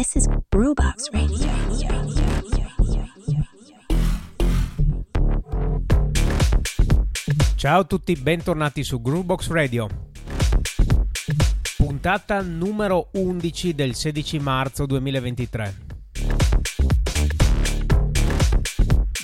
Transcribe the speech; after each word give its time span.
This 0.00 0.14
is 0.14 0.26
Brewbox 0.48 1.10
Radio. 1.10 1.46
Ciao 7.54 7.80
a 7.80 7.84
tutti, 7.84 8.14
bentornati 8.14 8.82
su 8.82 9.02
Groovebox 9.02 9.50
Radio. 9.50 9.88
Puntata 11.76 12.40
numero 12.40 13.10
11 13.12 13.74
del 13.74 13.94
16 13.94 14.38
marzo 14.38 14.86
2023. 14.86 15.74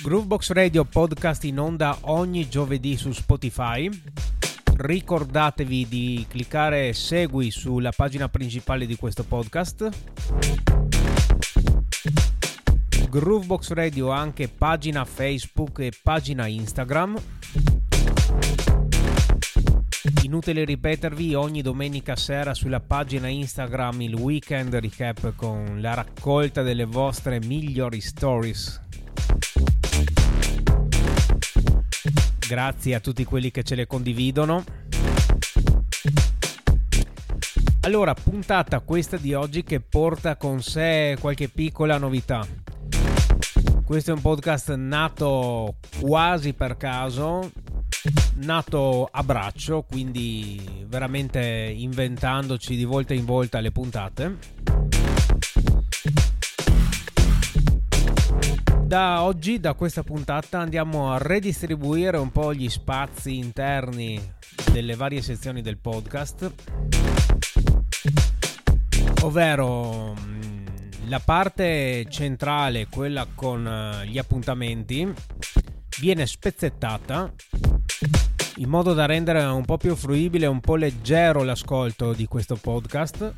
Groovebox 0.03 0.51
Radio 0.51 0.85
podcast 0.85 1.43
in 1.45 1.59
onda 1.59 1.97
ogni 2.01 2.47
giovedì 2.47 2.97
su 2.97 3.11
Spotify. 3.11 3.89
Ricordatevi 4.79 5.87
di 5.87 6.23
cliccare 6.29 6.93
segui 6.93 7.49
sulla 7.49 7.91
pagina 7.91 8.29
principale 8.29 8.85
di 8.85 8.95
questo 8.95 9.23
podcast. 9.23 9.89
Groovebox 13.09 13.71
Radio 13.71 14.11
ha 14.11 14.19
anche 14.19 14.47
pagina 14.47 15.03
Facebook 15.03 15.79
e 15.79 15.91
pagina 16.03 16.45
Instagram. 16.45 17.19
Inutile 20.21 20.63
ripetervi, 20.63 21.33
ogni 21.33 21.63
domenica 21.63 22.15
sera 22.15 22.53
sulla 22.53 22.79
pagina 22.79 23.27
Instagram 23.29 24.01
il 24.01 24.13
weekend 24.13 24.75
recap 24.75 25.33
con 25.35 25.81
la 25.81 25.95
raccolta 25.95 26.61
delle 26.61 26.85
vostre 26.85 27.39
migliori 27.39 27.99
stories. 27.99 28.85
Grazie 32.47 32.95
a 32.95 32.99
tutti 33.01 33.25
quelli 33.25 33.51
che 33.51 33.63
ce 33.63 33.75
le 33.75 33.87
condividono. 33.87 34.63
Allora, 37.81 38.13
puntata 38.13 38.79
questa 38.79 39.17
di 39.17 39.33
oggi 39.33 39.63
che 39.63 39.81
porta 39.81 40.37
con 40.37 40.61
sé 40.61 41.17
qualche 41.19 41.49
piccola 41.49 41.97
novità. 41.97 42.45
Questo 43.83 44.11
è 44.11 44.13
un 44.13 44.21
podcast 44.21 44.73
nato 44.75 45.75
quasi 45.99 46.53
per 46.53 46.77
caso, 46.77 47.51
nato 48.35 49.09
a 49.11 49.23
braccio, 49.23 49.83
quindi 49.83 50.85
veramente 50.85 51.39
inventandoci 51.41 52.75
di 52.75 52.85
volta 52.85 53.13
in 53.13 53.25
volta 53.25 53.59
le 53.59 53.71
puntate. 53.71 54.96
Da 58.87 59.21
oggi, 59.23 59.59
da 59.59 59.73
questa 59.73 60.01
puntata, 60.01 60.59
andiamo 60.59 61.11
a 61.11 61.17
redistribuire 61.17 62.15
un 62.15 62.31
po' 62.31 62.53
gli 62.53 62.69
spazi 62.69 63.35
interni 63.35 64.17
delle 64.71 64.95
varie 64.95 65.21
sezioni 65.21 65.61
del 65.61 65.77
podcast, 65.77 66.53
ovvero 69.23 70.15
la 71.07 71.19
parte 71.19 72.05
centrale, 72.07 72.87
quella 72.89 73.27
con 73.35 73.67
eh, 73.67 74.07
gli 74.07 74.17
appuntamenti, 74.17 75.13
viene 75.99 76.25
spezzettata 76.25 77.33
in 78.55 78.69
modo 78.69 78.93
da 78.93 79.05
rendere 79.05 79.43
un 79.43 79.65
po' 79.65 79.75
più 79.75 79.97
fruibile, 79.97 80.45
un 80.45 80.61
po' 80.61 80.77
leggero 80.77 81.43
l'ascolto 81.43 82.13
di 82.13 82.25
questo 82.25 82.55
podcast. 82.55 83.33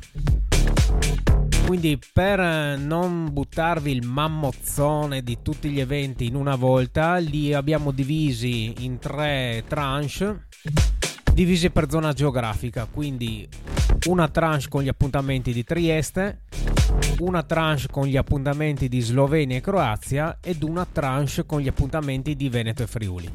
Quindi 1.70 2.00
per 2.12 2.40
non 2.80 3.32
buttarvi 3.32 3.92
il 3.92 4.04
mammozzone 4.04 5.22
di 5.22 5.38
tutti 5.40 5.70
gli 5.70 5.78
eventi 5.78 6.26
in 6.26 6.34
una 6.34 6.56
volta, 6.56 7.18
li 7.18 7.54
abbiamo 7.54 7.92
divisi 7.92 8.74
in 8.84 8.98
tre 8.98 9.62
tranche, 9.68 10.48
divisi 11.32 11.70
per 11.70 11.88
zona 11.88 12.12
geografica. 12.12 12.88
Quindi 12.90 13.48
una 14.08 14.26
tranche 14.26 14.66
con 14.68 14.82
gli 14.82 14.88
appuntamenti 14.88 15.52
di 15.52 15.62
Trieste, 15.62 16.40
una 17.20 17.44
tranche 17.44 17.86
con 17.88 18.04
gli 18.04 18.16
appuntamenti 18.16 18.88
di 18.88 18.98
Slovenia 18.98 19.58
e 19.58 19.60
Croazia 19.60 20.38
ed 20.42 20.64
una 20.64 20.84
tranche 20.84 21.46
con 21.46 21.60
gli 21.60 21.68
appuntamenti 21.68 22.34
di 22.34 22.48
Veneto 22.48 22.82
e 22.82 22.88
Friuli. 22.88 23.30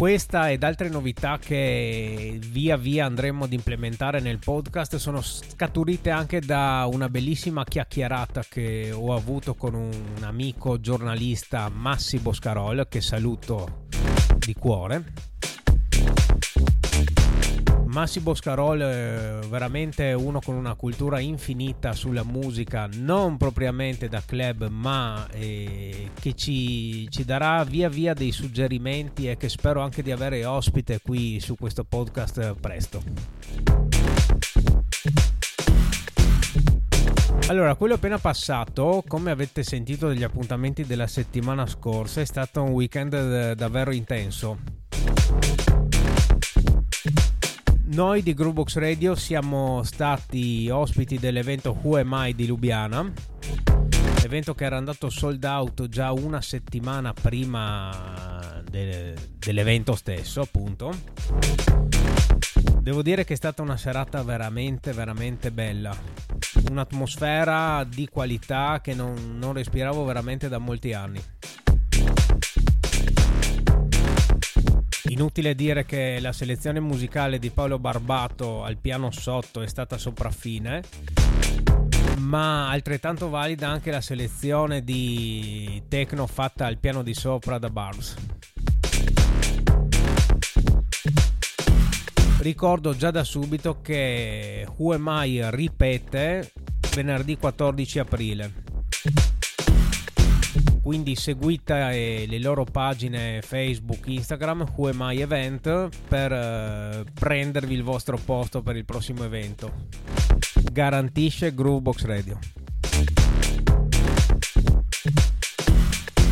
Questa 0.00 0.50
ed 0.50 0.62
altre 0.62 0.88
novità 0.88 1.36
che 1.36 2.38
via 2.50 2.78
via 2.78 3.04
andremo 3.04 3.44
ad 3.44 3.52
implementare 3.52 4.20
nel 4.20 4.38
podcast 4.38 4.96
sono 4.96 5.20
scaturite 5.20 6.08
anche 6.08 6.40
da 6.40 6.88
una 6.90 7.10
bellissima 7.10 7.64
chiacchierata 7.64 8.42
che 8.48 8.92
ho 8.92 9.14
avuto 9.14 9.54
con 9.54 9.74
un 9.74 10.22
amico 10.22 10.80
giornalista 10.80 11.68
Massi 11.68 12.16
Boscarol 12.16 12.86
che 12.88 13.02
saluto 13.02 13.88
di 14.38 14.54
cuore 14.54 15.04
Massi 17.90 18.20
Boscarol 18.20 18.78
è 18.78 19.38
veramente 19.48 20.12
uno 20.12 20.38
con 20.38 20.54
una 20.54 20.74
cultura 20.74 21.18
infinita 21.18 21.92
sulla 21.92 22.22
musica, 22.22 22.88
non 22.92 23.36
propriamente 23.36 24.08
da 24.08 24.22
club, 24.24 24.68
ma 24.68 25.26
eh, 25.32 26.10
che 26.14 26.34
ci, 26.34 27.10
ci, 27.10 27.24
darà 27.24 27.64
via 27.64 27.88
via 27.88 28.14
dei 28.14 28.30
suggerimenti 28.30 29.28
e 29.28 29.36
che 29.36 29.48
spero 29.48 29.80
anche 29.80 30.04
di 30.04 30.12
avere 30.12 30.44
ospite 30.44 31.00
qui 31.02 31.40
su 31.40 31.56
questo 31.56 31.82
podcast 31.82 32.54
presto. 32.60 33.02
Allora, 37.48 37.74
quello 37.74 37.94
appena 37.94 38.18
passato, 38.18 39.02
come 39.08 39.32
avete 39.32 39.64
sentito 39.64 40.06
dagli 40.06 40.22
appuntamenti 40.22 40.86
della 40.86 41.08
settimana 41.08 41.66
scorsa, 41.66 42.20
è 42.20 42.24
stato 42.24 42.62
un 42.62 42.70
weekend 42.70 43.54
davvero 43.54 43.90
intenso 43.90 44.79
noi 47.90 48.22
di 48.22 48.34
Groovebox 48.34 48.76
Radio 48.76 49.14
siamo 49.16 49.82
stati 49.82 50.68
ospiti 50.70 51.18
dell'evento 51.18 51.76
Who 51.82 51.98
Am 51.98 52.14
I 52.14 52.34
di 52.34 52.46
Lubiana, 52.46 53.10
evento 54.22 54.54
che 54.54 54.64
era 54.64 54.76
andato 54.76 55.10
sold 55.10 55.42
out 55.42 55.88
già 55.88 56.12
una 56.12 56.40
settimana 56.40 57.12
prima 57.12 58.62
de- 58.68 59.14
dell'evento 59.38 59.96
stesso, 59.96 60.40
appunto. 60.40 60.94
Devo 62.80 63.02
dire 63.02 63.24
che 63.24 63.32
è 63.32 63.36
stata 63.36 63.62
una 63.62 63.76
serata 63.76 64.22
veramente, 64.22 64.92
veramente 64.92 65.50
bella. 65.50 65.96
Un'atmosfera 66.70 67.84
di 67.84 68.08
qualità 68.08 68.80
che 68.82 68.94
non, 68.94 69.36
non 69.38 69.52
respiravo 69.52 70.04
veramente 70.04 70.48
da 70.48 70.58
molti 70.58 70.92
anni. 70.92 71.20
Inutile 75.20 75.54
dire 75.54 75.84
che 75.84 76.18
la 76.18 76.32
selezione 76.32 76.80
musicale 76.80 77.38
di 77.38 77.50
Paolo 77.50 77.78
Barbato 77.78 78.64
al 78.64 78.78
piano 78.78 79.10
sotto 79.10 79.60
è 79.60 79.66
stata 79.66 79.98
sopraffine, 79.98 80.82
ma 82.16 82.70
altrettanto 82.70 83.28
valida 83.28 83.68
anche 83.68 83.90
la 83.90 84.00
selezione 84.00 84.82
di 84.82 85.82
techno 85.88 86.26
fatta 86.26 86.64
al 86.64 86.78
piano 86.78 87.02
di 87.02 87.12
sopra 87.12 87.58
da 87.58 87.68
Barbs. 87.68 88.14
Ricordo 92.38 92.96
già 92.96 93.10
da 93.10 93.22
subito 93.22 93.82
che 93.82 94.66
Who 94.74 94.94
Am 94.94 95.06
I 95.22 95.50
ripete 95.50 96.50
venerdì 96.94 97.36
14 97.36 97.98
aprile 97.98 98.52
quindi 100.82 101.14
seguite 101.14 102.26
le 102.26 102.38
loro 102.38 102.64
pagine 102.64 103.42
Facebook, 103.42 104.06
Instagram, 104.06 104.66
Who 104.74 104.88
Am 104.88 105.10
I 105.10 105.20
Event 105.20 105.88
per 106.08 106.32
eh, 106.32 107.04
prendervi 107.12 107.74
il 107.74 107.82
vostro 107.82 108.16
posto 108.16 108.62
per 108.62 108.76
il 108.76 108.84
prossimo 108.84 109.24
evento. 109.24 109.86
Garantisce 110.72 111.54
Groovebox 111.54 112.04
Radio. 112.04 112.38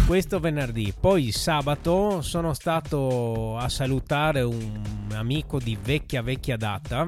Questo 0.07 0.41
venerdì, 0.41 0.95
poi 0.99 1.33
sabato 1.33 2.23
sono 2.23 2.55
stato 2.55 3.59
a 3.59 3.69
salutare 3.69 4.41
un 4.41 5.09
amico 5.13 5.59
di 5.59 5.77
vecchia 5.81 6.23
vecchia 6.23 6.57
data, 6.57 7.07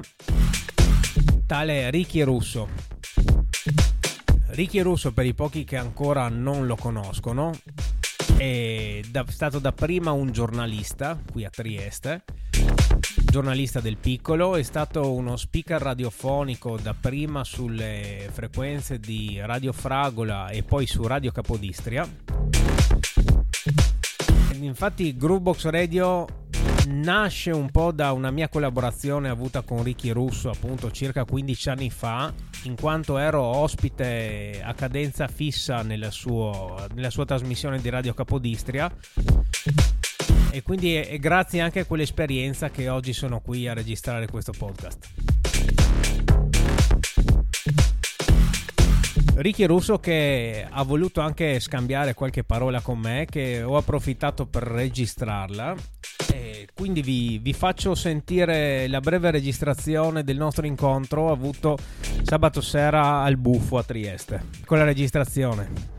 tale 1.47 1.89
Ricky 1.89 2.21
Russo 2.21 2.90
Ricky 4.61 4.81
Russo, 4.81 5.11
per 5.11 5.25
i 5.25 5.33
pochi 5.33 5.63
che 5.63 5.75
ancora 5.75 6.29
non 6.29 6.67
lo 6.67 6.75
conoscono, 6.75 7.51
è 8.37 9.01
da, 9.09 9.25
stato 9.27 9.57
dapprima 9.57 10.11
un 10.11 10.31
giornalista 10.31 11.19
qui 11.31 11.43
a 11.45 11.49
Trieste, 11.49 12.25
giornalista 13.25 13.79
del 13.79 13.97
piccolo, 13.97 14.55
è 14.55 14.61
stato 14.61 15.13
uno 15.13 15.35
speaker 15.35 15.81
radiofonico 15.81 16.77
dapprima 16.77 17.43
sulle 17.43 18.29
frequenze 18.31 18.99
di 18.99 19.39
Radio 19.41 19.73
Fragola 19.73 20.49
e 20.49 20.61
poi 20.61 20.85
su 20.85 21.07
Radio 21.07 21.31
Capodistria. 21.31 22.07
Infatti 24.59 25.17
Groovebox 25.17 25.65
Radio 25.69 26.27
nasce 26.85 27.49
un 27.49 27.71
po' 27.71 27.91
da 27.91 28.11
una 28.11 28.29
mia 28.29 28.47
collaborazione 28.47 29.27
avuta 29.27 29.63
con 29.63 29.81
Ricky 29.81 30.11
Russo 30.11 30.51
appunto 30.51 30.91
circa 30.91 31.25
15 31.25 31.69
anni 31.69 31.89
fa 31.89 32.31
in 32.63 32.75
quanto 32.75 33.17
ero 33.17 33.41
ospite 33.41 34.61
a 34.63 34.73
cadenza 34.73 35.27
fissa 35.27 35.81
nella, 35.81 36.11
suo, 36.11 36.87
nella 36.93 37.09
sua 37.09 37.25
trasmissione 37.25 37.79
di 37.79 37.89
Radio 37.89 38.13
Capodistria 38.13 38.91
e 40.51 40.61
quindi 40.61 40.95
è, 40.95 41.17
grazie 41.17 41.61
anche 41.61 41.79
a 41.79 41.85
quell'esperienza 41.85 42.69
che 42.69 42.89
oggi 42.89 43.13
sono 43.13 43.39
qui 43.39 43.67
a 43.67 43.73
registrare 43.73 44.27
questo 44.27 44.51
podcast. 44.51 45.09
Ricky 49.35 49.65
Russo 49.65 49.97
che 49.99 50.67
ha 50.69 50.83
voluto 50.83 51.21
anche 51.21 51.59
scambiare 51.59 52.13
qualche 52.13 52.43
parola 52.43 52.81
con 52.81 52.99
me 52.99 53.25
che 53.29 53.63
ho 53.63 53.77
approfittato 53.77 54.45
per 54.45 54.63
registrarla 54.63 55.75
quindi 56.73 57.01
vi, 57.01 57.39
vi, 57.39 57.53
faccio 57.53 57.95
sentire 57.95 58.87
la 58.87 58.99
breve 58.99 59.31
registrazione 59.31 60.23
del 60.23 60.37
nostro 60.37 60.65
incontro 60.65 61.31
avuto 61.31 61.77
sabato 62.23 62.61
sera 62.61 63.21
al 63.21 63.37
Buffo 63.37 63.77
a 63.77 63.83
Trieste 63.83 64.43
con 64.65 64.77
la 64.77 64.83
registrazione 64.83 65.91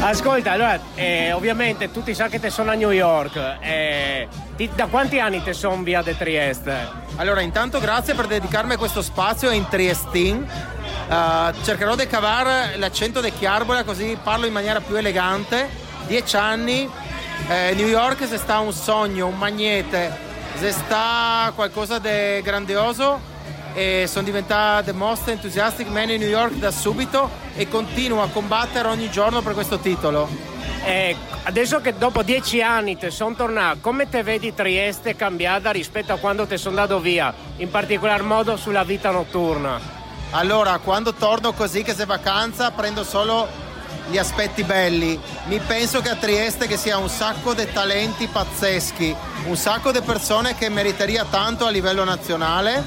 Ascolta, 0.00 0.50
allora, 0.50 0.80
eh, 0.96 1.30
ovviamente 1.30 1.92
tutti 1.92 2.12
sanno 2.12 2.30
che 2.30 2.40
te 2.40 2.50
sono 2.50 2.72
a 2.72 2.74
New 2.74 2.90
York. 2.90 3.58
Eh, 3.60 4.26
ti, 4.56 4.68
da 4.74 4.86
quanti 4.86 5.20
anni 5.20 5.40
te 5.44 5.52
sono 5.52 5.80
via 5.84 6.02
di 6.02 6.16
Trieste? 6.16 6.76
Allora, 7.16 7.40
intanto 7.40 7.78
grazie 7.78 8.14
per 8.14 8.26
dedicarmi 8.26 8.72
a 8.72 8.78
questo 8.78 9.00
spazio 9.00 9.50
in 9.50 9.64
Triestin. 9.68 10.44
Uh, 11.08 11.52
cercherò 11.62 11.94
di 11.94 12.06
cavare 12.08 12.76
l'accento 12.78 13.20
di 13.20 13.30
Chiarbola 13.30 13.84
così 13.84 14.18
parlo 14.20 14.46
in 14.46 14.52
maniera 14.52 14.80
più 14.80 14.96
elegante. 14.96 15.68
Dieci 16.08 16.34
anni, 16.34 16.90
eh, 17.48 17.74
New 17.74 17.88
York 17.88 18.26
se 18.26 18.38
sta 18.38 18.60
un 18.60 18.72
sogno, 18.72 19.26
un 19.26 19.36
magnete, 19.36 20.16
se 20.58 20.70
sta 20.72 21.52
qualcosa 21.54 21.98
di 21.98 22.40
grandioso 22.42 23.30
e 23.74 24.04
sono 24.06 24.24
diventato 24.24 24.84
the 24.84 24.92
most 24.92 25.28
enthusiastic 25.28 25.88
man 25.88 26.10
in 26.10 26.20
New 26.20 26.28
York 26.28 26.54
da 26.54 26.70
subito 26.70 27.30
e 27.54 27.68
continuo 27.68 28.22
a 28.22 28.28
combattere 28.28 28.88
ogni 28.88 29.10
giorno 29.10 29.40
per 29.40 29.54
questo 29.54 29.78
titolo. 29.78 30.28
Eh, 30.84 31.16
adesso 31.44 31.80
che 31.80 31.96
dopo 31.96 32.22
dieci 32.22 32.60
anni 32.60 32.96
ti 32.96 33.10
sono 33.10 33.34
tornato, 33.34 33.78
come 33.80 34.08
te 34.08 34.22
vedi 34.22 34.52
Trieste 34.52 35.16
cambiata 35.16 35.70
rispetto 35.70 36.12
a 36.12 36.18
quando 36.18 36.46
ti 36.46 36.56
sono 36.56 36.80
andato 36.80 37.00
via, 37.00 37.32
in 37.56 37.70
particolar 37.70 38.22
modo 38.22 38.56
sulla 38.56 38.82
vita 38.82 39.10
notturna? 39.10 40.00
Allora, 40.32 40.78
quando 40.78 41.12
torno 41.12 41.52
così 41.52 41.82
che 41.82 41.94
se 41.94 42.06
vacanza 42.06 42.70
prendo 42.70 43.04
solo 43.04 43.46
gli 44.08 44.18
aspetti 44.18 44.64
belli. 44.64 45.20
Mi 45.46 45.58
penso 45.60 46.00
che 46.00 46.10
a 46.10 46.16
Trieste 46.16 46.66
che 46.66 46.76
sia 46.76 46.98
un 46.98 47.08
sacco 47.08 47.54
di 47.54 47.66
talenti 47.72 48.26
pazzeschi, 48.26 49.14
un 49.44 49.56
sacco 49.56 49.92
di 49.92 50.00
persone 50.00 50.54
che 50.54 50.68
meriteria 50.68 51.24
tanto 51.28 51.66
a 51.66 51.70
livello 51.70 52.04
nazionale, 52.04 52.84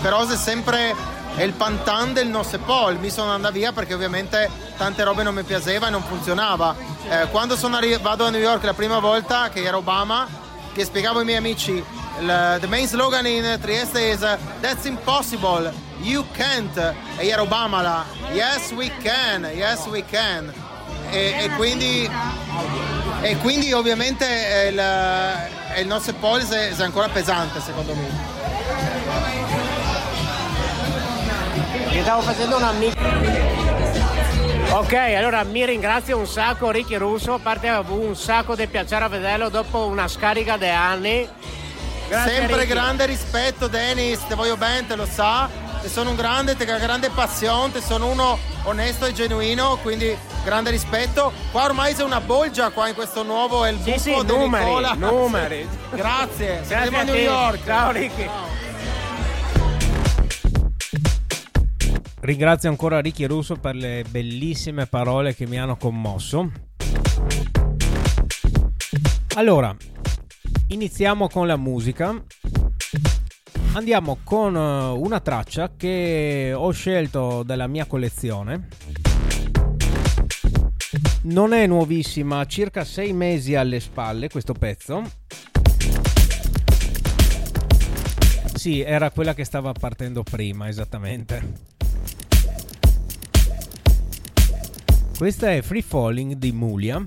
però 0.00 0.26
se 0.26 0.36
sempre 0.36 0.94
è 1.34 1.42
il 1.42 1.52
pantan 1.52 2.12
del 2.12 2.26
no 2.26 2.42
sepol, 2.42 2.98
mi 2.98 3.10
sono 3.10 3.30
andato 3.30 3.54
via 3.54 3.72
perché 3.72 3.94
ovviamente 3.94 4.50
tante 4.76 5.04
robe 5.04 5.22
non 5.22 5.34
mi 5.34 5.44
piaceva 5.44 5.86
e 5.86 5.90
non 5.90 6.02
funzionava. 6.02 6.74
Eh, 7.08 7.28
quando 7.30 7.56
arri- 7.72 8.00
vado 8.00 8.26
a 8.26 8.30
New 8.30 8.40
York 8.40 8.64
la 8.64 8.74
prima 8.74 8.98
volta, 8.98 9.48
che 9.48 9.62
era 9.62 9.76
Obama, 9.76 10.26
che 10.72 10.84
spiegavo 10.84 11.20
ai 11.20 11.24
miei 11.24 11.38
amici, 11.38 11.82
il 12.20 12.68
main 12.68 12.86
slogan 12.86 13.26
in 13.26 13.58
Trieste 13.60 14.10
is 14.10 14.20
That's 14.60 14.84
impossible. 14.86 15.72
You 16.00 16.24
Can't. 16.32 16.76
E 17.18 17.28
era 17.28 17.42
Obama 17.42 17.82
là. 17.82 18.04
Yes 18.32 18.72
we 18.72 18.90
can, 19.02 19.44
yes 19.54 19.86
we 19.86 20.04
can. 20.04 20.52
E, 21.10 21.44
e 21.44 21.48
quindi 21.56 22.08
e 23.20 23.36
quindi 23.38 23.72
ovviamente 23.72 24.70
il, 24.70 25.80
il 25.80 25.86
nostro 25.86 26.14
polse 26.14 26.70
è 26.76 26.82
ancora 26.82 27.08
pesante 27.08 27.60
secondo 27.60 27.94
me. 27.94 28.36
Ti 31.90 32.00
stavo 32.02 32.20
facendo 32.22 32.56
una 32.56 32.72
Ok, 34.70 34.92
allora 34.92 35.42
mi 35.44 35.64
ringrazio 35.64 36.18
un 36.18 36.26
sacco 36.26 36.70
Ricky 36.70 36.96
Russo, 36.96 37.34
a 37.34 37.38
parte 37.38 37.68
un 37.88 38.14
sacco 38.14 38.54
di 38.54 38.66
piacere 38.66 39.04
a 39.04 39.08
vederlo 39.08 39.48
dopo 39.48 39.86
una 39.86 40.06
scarica 40.06 40.56
di 40.56 40.68
anni. 40.68 41.28
Grazie, 42.08 42.32
Sempre 42.32 42.56
Ricky. 42.56 42.68
grande 42.68 43.06
rispetto 43.06 43.68
Dennis, 43.68 44.26
te 44.26 44.34
voglio 44.34 44.56
bene, 44.56 44.86
te 44.86 44.96
lo 44.96 45.06
sa 45.06 45.66
te 45.80 45.88
sono 45.88 46.10
un 46.10 46.16
grande, 46.16 46.56
te 46.56 46.70
ha 46.70 46.78
grande 46.78 47.08
passione, 47.10 47.72
te 47.72 47.80
sono 47.80 48.10
uno 48.10 48.38
onesto 48.64 49.06
e 49.06 49.12
genuino, 49.12 49.78
quindi 49.82 50.16
grande 50.44 50.70
rispetto. 50.70 51.32
Qua 51.50 51.64
ormai 51.64 51.94
sei 51.94 52.04
una 52.04 52.20
bolgia 52.20 52.70
qua 52.70 52.88
in 52.88 52.94
questo 52.94 53.22
nuovo 53.22 53.64
è 53.64 53.70
il 53.70 53.78
sì, 53.82 53.98
sì, 53.98 54.22
numeri, 54.24 54.64
Nicola. 54.64 54.94
numeri. 54.94 55.68
Grazie, 55.94 56.62
Grazie 56.66 56.96
a 56.96 57.02
New 57.02 57.14
York. 57.14 57.64
Ciao 57.64 57.90
Ricky. 57.92 58.24
Ciao. 58.24 58.56
Ringrazio 62.20 62.68
ancora 62.68 63.00
Ricky 63.00 63.24
Russo 63.26 63.54
per 63.54 63.76
le 63.76 64.04
bellissime 64.08 64.86
parole 64.86 65.34
che 65.34 65.46
mi 65.46 65.58
hanno 65.58 65.76
commosso. 65.76 66.50
Allora, 69.36 69.74
iniziamo 70.68 71.28
con 71.28 71.46
la 71.46 71.56
musica 71.56 72.22
andiamo 73.78 74.18
con 74.24 74.56
eh, 74.56 74.58
una 74.90 75.20
traccia 75.20 75.72
che 75.76 76.52
ho 76.54 76.70
scelto 76.70 77.42
dalla 77.42 77.66
mia 77.66 77.84
collezione. 77.86 78.68
Non 81.22 81.52
è 81.52 81.66
nuovissima, 81.66 82.44
circa 82.46 82.84
sei 82.84 83.12
mesi 83.12 83.54
alle 83.54 83.80
spalle 83.80 84.28
questo 84.28 84.54
pezzo. 84.54 85.02
Sì, 88.54 88.80
era 88.80 89.10
quella 89.10 89.34
che 89.34 89.44
stava 89.44 89.72
partendo 89.72 90.22
prima, 90.22 90.68
esattamente. 90.68 91.66
Questa 95.16 95.52
è 95.52 95.62
Free 95.62 95.82
Falling 95.82 96.34
di 96.34 96.52
Mulia 96.52 97.04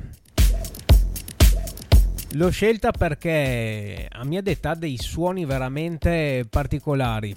L'ho 2.33 2.49
scelta 2.49 2.91
perché 2.91 4.07
a 4.09 4.23
mia 4.23 4.41
età 4.43 4.73
dei 4.73 4.97
suoni 4.97 5.45
veramente 5.45 6.45
particolari. 6.49 7.35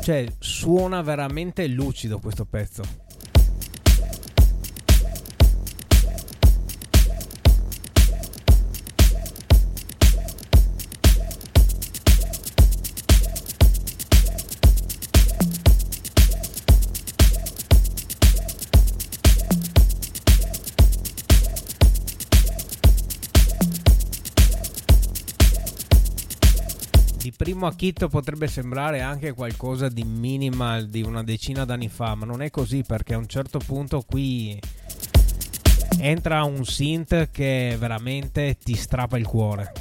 Cioè, 0.00 0.26
suona 0.38 1.02
veramente 1.02 1.66
lucido 1.66 2.20
questo 2.20 2.44
pezzo. 2.44 3.05
Primo 27.56 27.72
acchito 27.72 28.08
potrebbe 28.08 28.48
sembrare 28.48 29.00
anche 29.00 29.32
qualcosa 29.32 29.88
di 29.88 30.04
minimal 30.04 30.88
di 30.88 31.00
una 31.00 31.22
decina 31.22 31.64
d'anni 31.64 31.88
fa, 31.88 32.14
ma 32.14 32.26
non 32.26 32.42
è 32.42 32.50
così 32.50 32.84
perché 32.86 33.14
a 33.14 33.16
un 33.16 33.26
certo 33.26 33.60
punto 33.64 34.02
qui 34.06 34.60
entra 35.98 36.44
un 36.44 36.66
synth 36.66 37.30
che 37.30 37.74
veramente 37.78 38.58
ti 38.62 38.74
strappa 38.74 39.16
il 39.16 39.26
cuore. 39.26 39.72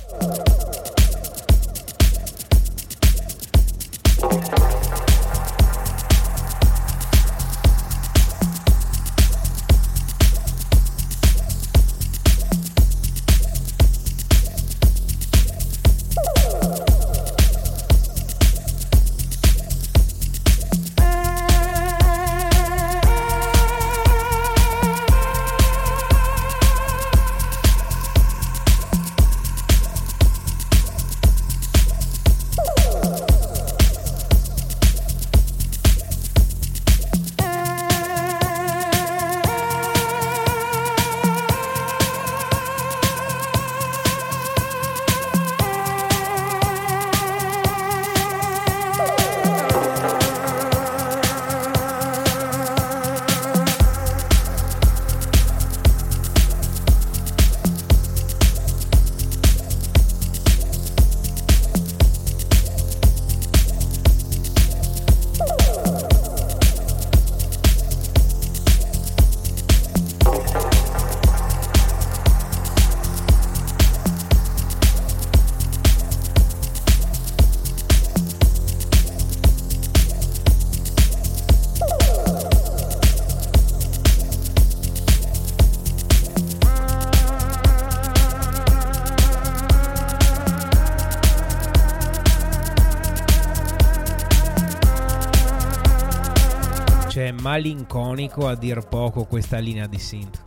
Malinconico 97.45 98.47
a 98.47 98.55
dir 98.55 98.87
poco 98.87 99.25
questa 99.25 99.59
linea 99.59 99.85
di 99.85 99.99
synth. 99.99 100.41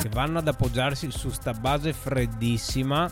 Che 0.00 0.08
vanno 0.08 0.38
ad 0.38 0.48
appoggiarsi 0.48 1.08
su 1.12 1.30
sta 1.30 1.52
base 1.52 1.92
freddissima 1.92 3.08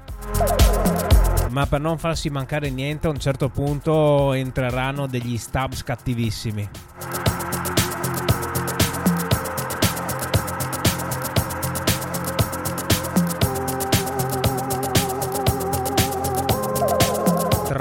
ma 1.50 1.66
per 1.66 1.80
non 1.80 1.98
farsi 1.98 2.28
mancare 2.28 2.70
niente 2.70 3.06
a 3.06 3.10
un 3.10 3.20
certo 3.20 3.50
punto 3.50 4.32
entreranno 4.32 5.06
degli 5.06 5.38
stabs 5.38 5.84
cattivissimi. 5.84 6.68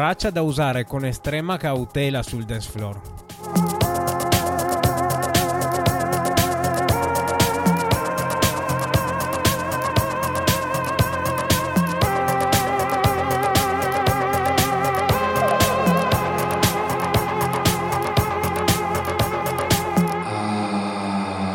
Traccia 0.01 0.31
da 0.31 0.41
usare 0.41 0.84
con 0.86 1.05
estrema 1.05 1.58
cautela 1.58 2.24
sul 2.24 2.43
dance 2.43 2.72
floor. 2.72 3.00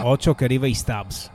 8 0.04 0.34
che 0.36 0.44
arriva 0.44 0.68
i 0.68 0.74
Stubbs. 0.74 1.34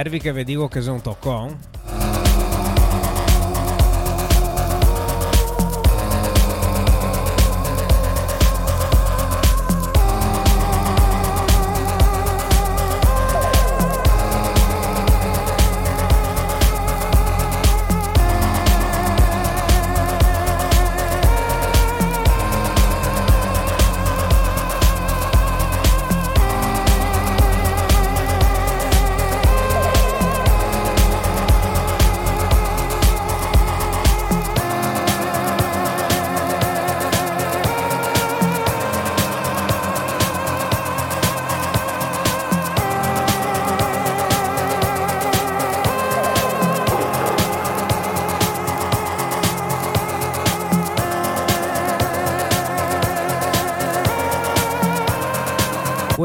Servi 0.00 0.18
che 0.18 0.32
vi 0.32 0.44
dico 0.44 0.66
che 0.66 0.80
sono 0.80 0.94
un 0.94 1.02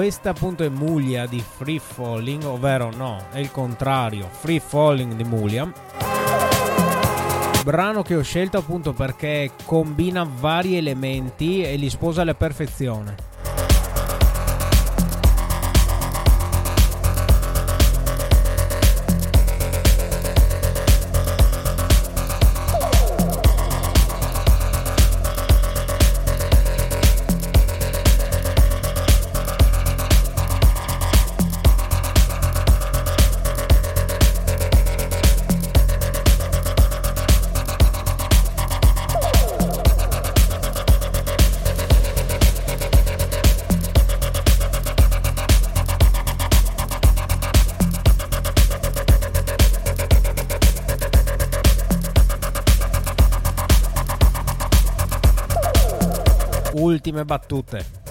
Questa 0.06 0.30
appunto 0.30 0.64
è 0.64 0.70
Muglia 0.70 1.26
di 1.26 1.42
Free 1.42 1.80
Falling, 1.80 2.44
ovvero 2.44 2.92
no, 2.96 3.26
è 3.32 3.40
il 3.40 3.50
contrario, 3.50 4.30
Free 4.30 4.60
Falling 4.60 5.14
di 5.14 5.24
Muglia. 5.24 5.68
Brano 7.64 8.04
che 8.04 8.16
ho 8.16 8.22
scelto 8.22 8.60
appunto 8.60 8.94
perché 8.94 9.50
combina 9.66 10.24
vari 10.24 10.78
elementi 10.78 11.64
e 11.64 11.76
li 11.76 11.90
sposa 11.90 12.22
alla 12.22 12.36
perfezione. 12.36 13.35
Ultime 57.06 57.24
battute. 57.24 58.05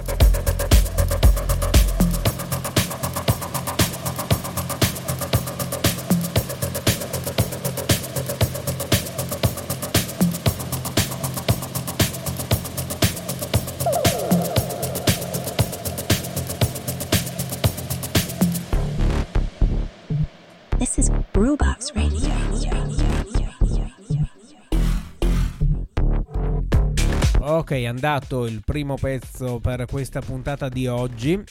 È 27.83 27.87
andato 27.87 28.47
il 28.47 28.63
primo 28.65 28.97
pezzo 28.97 29.59
per 29.59 29.87
questa 29.87 30.21
puntata 30.21 30.69
di 30.69 30.87
oggi. 30.87 31.43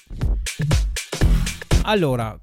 Allora, 1.83 2.37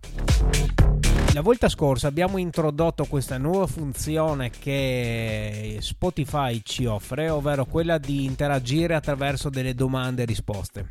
la 1.33 1.41
volta 1.41 1.69
scorsa 1.69 2.09
abbiamo 2.09 2.39
introdotto 2.39 3.05
questa 3.05 3.39
nuova 3.39 3.67
funzione 3.67 4.51
che 4.51 5.79
Spotify 5.81 6.61
ci 6.63 6.85
offre, 6.85 7.31
ovvero 7.31 7.65
quella 7.65 7.99
di 7.99 8.25
interagire 8.25 8.95
attraverso 8.95 9.49
delle 9.49 9.75
domande 9.75 10.23
e 10.23 10.27
risposte. 10.27 10.89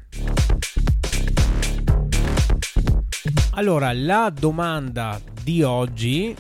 Allora, 3.51 3.91
la 3.93 4.31
domanda 4.33 5.19
di 5.43 5.61
oggi, 5.63 6.35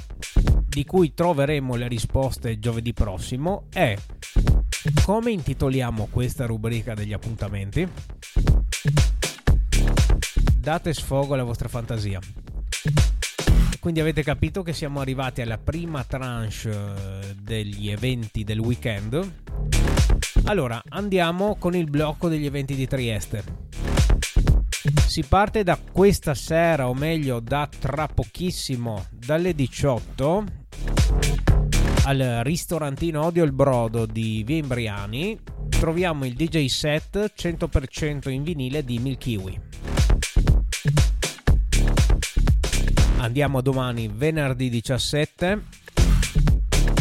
di 0.67 0.85
cui 0.85 1.13
troveremo 1.13 1.75
le 1.75 1.87
risposte 1.87 2.59
giovedì 2.59 2.93
prossimo, 2.93 3.65
è 3.71 3.95
come 5.03 5.31
intitoliamo 5.31 6.07
questa 6.09 6.45
rubrica 6.45 6.93
degli 6.93 7.11
appuntamenti? 7.11 7.87
Date 10.57 10.93
sfogo 10.93 11.33
alla 11.33 11.43
vostra 11.43 11.67
fantasia. 11.67 12.19
Quindi 13.79 13.99
avete 14.01 14.23
capito 14.23 14.61
che 14.61 14.73
siamo 14.73 14.99
arrivati 14.99 15.41
alla 15.41 15.57
prima 15.57 16.03
tranche 16.03 16.69
eh, 16.69 17.35
degli 17.41 17.89
eventi 17.89 18.43
del 18.43 18.59
weekend. 18.59 19.33
Allora, 20.45 20.81
andiamo 20.89 21.55
con 21.55 21.75
il 21.75 21.89
blocco 21.89 22.27
degli 22.27 22.45
eventi 22.45 22.75
di 22.75 22.87
Trieste. 22.87 23.43
Si 25.07 25.23
parte 25.23 25.63
da 25.63 25.77
questa 25.91 26.33
sera, 26.33 26.87
o 26.87 26.93
meglio 26.93 27.39
da 27.39 27.69
tra 27.79 28.07
pochissimo, 28.07 29.05
dalle 29.09 29.53
18 29.53 30.58
al 32.09 32.39
ristorantino 32.41 33.23
Odio 33.23 33.43
il 33.43 33.51
Brodo 33.51 34.07
di 34.07 34.41
Via 34.43 34.57
Imbriani 34.57 35.37
troviamo 35.69 36.25
il 36.25 36.33
DJ 36.33 36.65
set 36.65 37.33
100% 37.37 38.31
in 38.31 38.41
vinile 38.41 38.83
di 38.83 38.97
Milkiwi. 38.97 39.61
Andiamo 43.17 43.61
domani 43.61 44.09
venerdì 44.11 44.69
17 44.69 45.61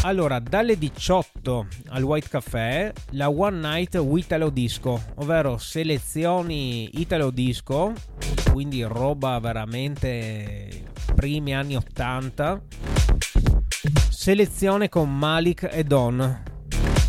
allora, 0.03 0.39
dalle 0.39 0.79
18 0.79 1.67
al 1.89 2.03
White 2.03 2.29
Café, 2.29 2.93
la 3.11 3.31
One 3.31 3.59
Night 3.59 4.01
Italo 4.01 4.49
Disco, 4.49 5.03
ovvero 5.17 5.59
selezioni 5.59 7.01
Italo 7.01 7.31
Disco, 7.31 7.93
quindi 8.53 8.83
roba 8.85 9.39
veramente 9.41 10.85
primi 11.15 11.53
anni 11.55 11.77
80. 11.77 12.98
Selezione 14.29 14.91
con 14.91 15.17
Malik 15.17 15.67
e 15.73 15.85
Don. 15.85 16.43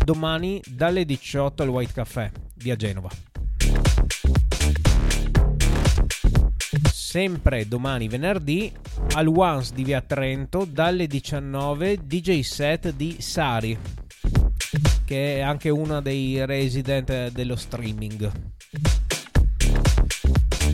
Domani 0.06 0.58
dalle 0.66 1.04
18 1.04 1.62
al 1.62 1.68
White 1.68 1.92
Café, 1.92 2.32
via 2.54 2.76
Genova. 2.76 3.10
sempre 6.90 7.68
domani 7.68 8.08
venerdì 8.08 8.72
al 9.16 9.26
Once 9.26 9.74
di 9.74 9.84
Via 9.84 10.00
Trento 10.00 10.64
dalle 10.64 11.06
19 11.06 11.98
DJ 12.06 12.40
set 12.40 12.90
di 12.94 13.16
Sari 13.20 13.78
che 15.04 15.36
è 15.36 15.40
anche 15.40 15.68
uno 15.68 16.00
dei 16.00 16.46
resident 16.46 17.32
dello 17.32 17.56
streaming 17.56 18.30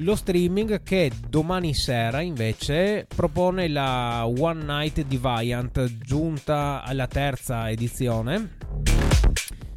lo 0.00 0.14
streaming 0.14 0.82
che 0.82 1.10
domani 1.28 1.74
sera 1.74 2.20
invece 2.20 3.06
propone 3.14 3.68
la 3.68 4.26
One 4.26 4.64
Night 4.64 5.02
Deviant 5.02 5.98
giunta 5.98 6.82
alla 6.82 7.06
terza 7.06 7.70
edizione. 7.70 8.56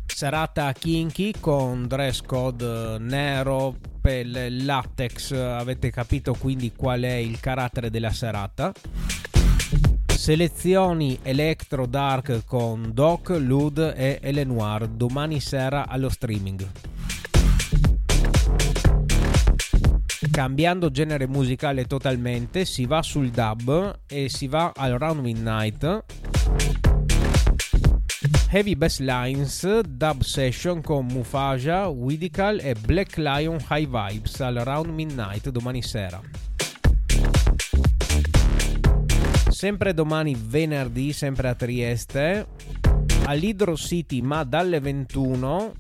Serata 0.06 0.74
kinky 0.74 1.34
con 1.40 1.88
dress 1.88 2.22
code 2.22 2.98
nero 3.00 3.76
per 4.02 4.26
latex. 4.26 5.32
Avete 5.32 5.92
capito 5.92 6.34
quindi 6.34 6.74
qual 6.76 7.02
è 7.02 7.16
il 7.16 7.40
carattere 7.40 7.90
della 7.90 8.12
serata? 8.12 8.74
Selezioni 10.08 11.18
electro 11.24 11.86
dark 11.86 12.44
con 12.46 12.92
Doc, 12.94 13.30
Lud 13.30 13.94
e 13.96 14.20
Elenoir 14.22 14.88
domani 14.88 15.40
sera 15.40 15.88
allo 15.88 16.10
streaming 16.10 16.89
cambiando 20.40 20.90
genere 20.90 21.28
musicale 21.28 21.84
totalmente 21.84 22.64
si 22.64 22.86
va 22.86 23.02
sul 23.02 23.30
dub 23.30 24.04
e 24.08 24.30
si 24.30 24.48
va 24.48 24.72
al 24.74 24.98
round 24.98 25.20
midnight 25.20 26.06
Heavy 28.50 28.76
Bass 28.76 29.00
Lines 29.00 29.82
Dub 29.82 30.22
Session 30.22 30.82
con 30.82 31.08
Mufaja, 31.08 31.90
Widical 31.90 32.60
e 32.62 32.74
Black 32.74 33.18
Lion 33.18 33.58
High 33.70 33.90
Vibes 33.90 34.40
al 34.40 34.56
Round 34.56 34.90
Midnight 34.94 35.50
domani 35.50 35.82
sera. 35.82 36.22
Sempre 39.50 39.94
domani 39.94 40.38
venerdì, 40.40 41.12
sempre 41.12 41.50
a 41.50 41.54
Trieste, 41.54 42.48
all'Hydro 43.26 43.76
City 43.76 44.22
ma 44.22 44.46
dalle 44.46 44.80
21 44.80 45.74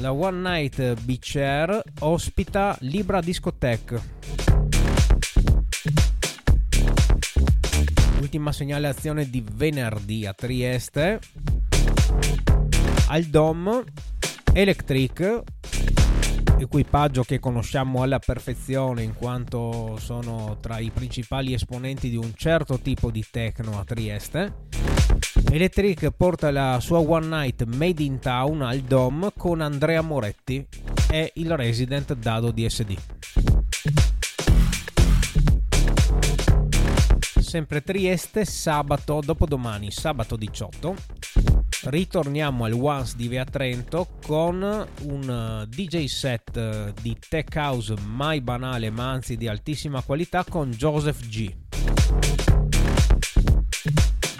la 0.00 0.12
One 0.12 0.38
Night 0.38 1.00
Beach 1.02 1.36
Air 1.36 1.82
ospita 2.00 2.76
Libra 2.80 3.20
Discotheque. 3.20 4.00
Ultima 8.20 8.52
segnalazione 8.52 9.28
di 9.28 9.44
venerdì 9.52 10.26
a 10.26 10.32
Trieste 10.32 11.20
al 13.08 13.24
DOM 13.24 13.84
Electric 14.52 15.42
equipaggio 16.62 17.22
che 17.22 17.38
conosciamo 17.38 18.02
alla 18.02 18.18
perfezione 18.18 19.02
in 19.02 19.14
quanto 19.14 19.96
sono 19.98 20.56
tra 20.60 20.78
i 20.78 20.90
principali 20.90 21.52
esponenti 21.52 22.08
di 22.08 22.16
un 22.16 22.32
certo 22.34 22.78
tipo 22.78 23.10
di 23.10 23.24
techno 23.30 23.78
a 23.78 23.84
Trieste. 23.84 24.54
Electric 25.50 26.10
porta 26.10 26.50
la 26.50 26.78
sua 26.80 26.98
One 26.98 27.26
Night 27.26 27.64
Made 27.64 28.02
in 28.02 28.18
Town 28.18 28.62
al 28.62 28.80
DOM 28.80 29.32
con 29.36 29.60
Andrea 29.60 30.00
Moretti 30.00 30.66
e 31.10 31.32
il 31.34 31.56
resident 31.56 32.14
Dado 32.14 32.50
DSD. 32.50 32.96
Sempre 37.40 37.82
Trieste, 37.82 38.46
sabato, 38.46 39.20
dopodomani, 39.22 39.90
sabato 39.90 40.36
18, 40.36 40.96
ritorniamo 41.84 42.64
al 42.64 42.72
Once 42.72 43.14
di 43.16 43.28
Via 43.28 43.44
Trento 43.44 44.08
con 44.24 44.62
un 45.02 45.62
uh, 45.62 45.66
DJ 45.66 46.04
set 46.04 46.56
uh, 46.56 46.92
di 47.00 47.16
tech 47.28 47.54
house 47.56 47.94
mai 48.06 48.40
banale 48.40 48.90
ma 48.90 49.10
anzi 49.10 49.36
di 49.36 49.48
altissima 49.48 50.02
qualità 50.02 50.44
con 50.48 50.70
Joseph 50.70 51.26
G. 51.26 51.54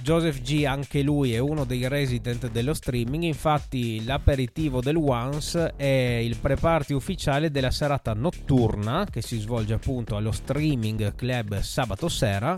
Joseph 0.03 0.41
G 0.41 0.65
anche 0.67 1.03
lui 1.03 1.33
è 1.33 1.39
uno 1.39 1.65
dei 1.65 1.87
resident 1.89 2.51
dello 2.51 2.75
streaming, 2.75 3.23
infatti 3.23 4.05
l'aperitivo 4.05 4.81
del 4.81 4.97
Once 4.97 5.75
è 5.77 6.21
il 6.23 6.37
pre-party 6.37 6.93
ufficiale 6.93 7.53
della 7.53 7.71
serata 7.71 8.13
notturna 8.13 9.07
che 9.09 9.23
si 9.23 9.39
svolge 9.39 9.75
appunto 9.75 10.17
allo 10.17 10.33
streaming 10.33 11.15
club 11.15 11.61
sabato 11.61 12.09
sera 12.09 12.57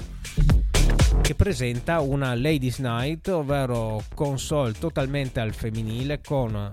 che 1.21 1.35
presenta 1.35 2.01
una 2.01 2.35
Ladies 2.35 2.79
Night, 2.79 3.29
ovvero 3.29 4.03
console 4.15 4.73
totalmente 4.73 5.41
al 5.41 5.55
femminile 5.55 6.21
con 6.21 6.71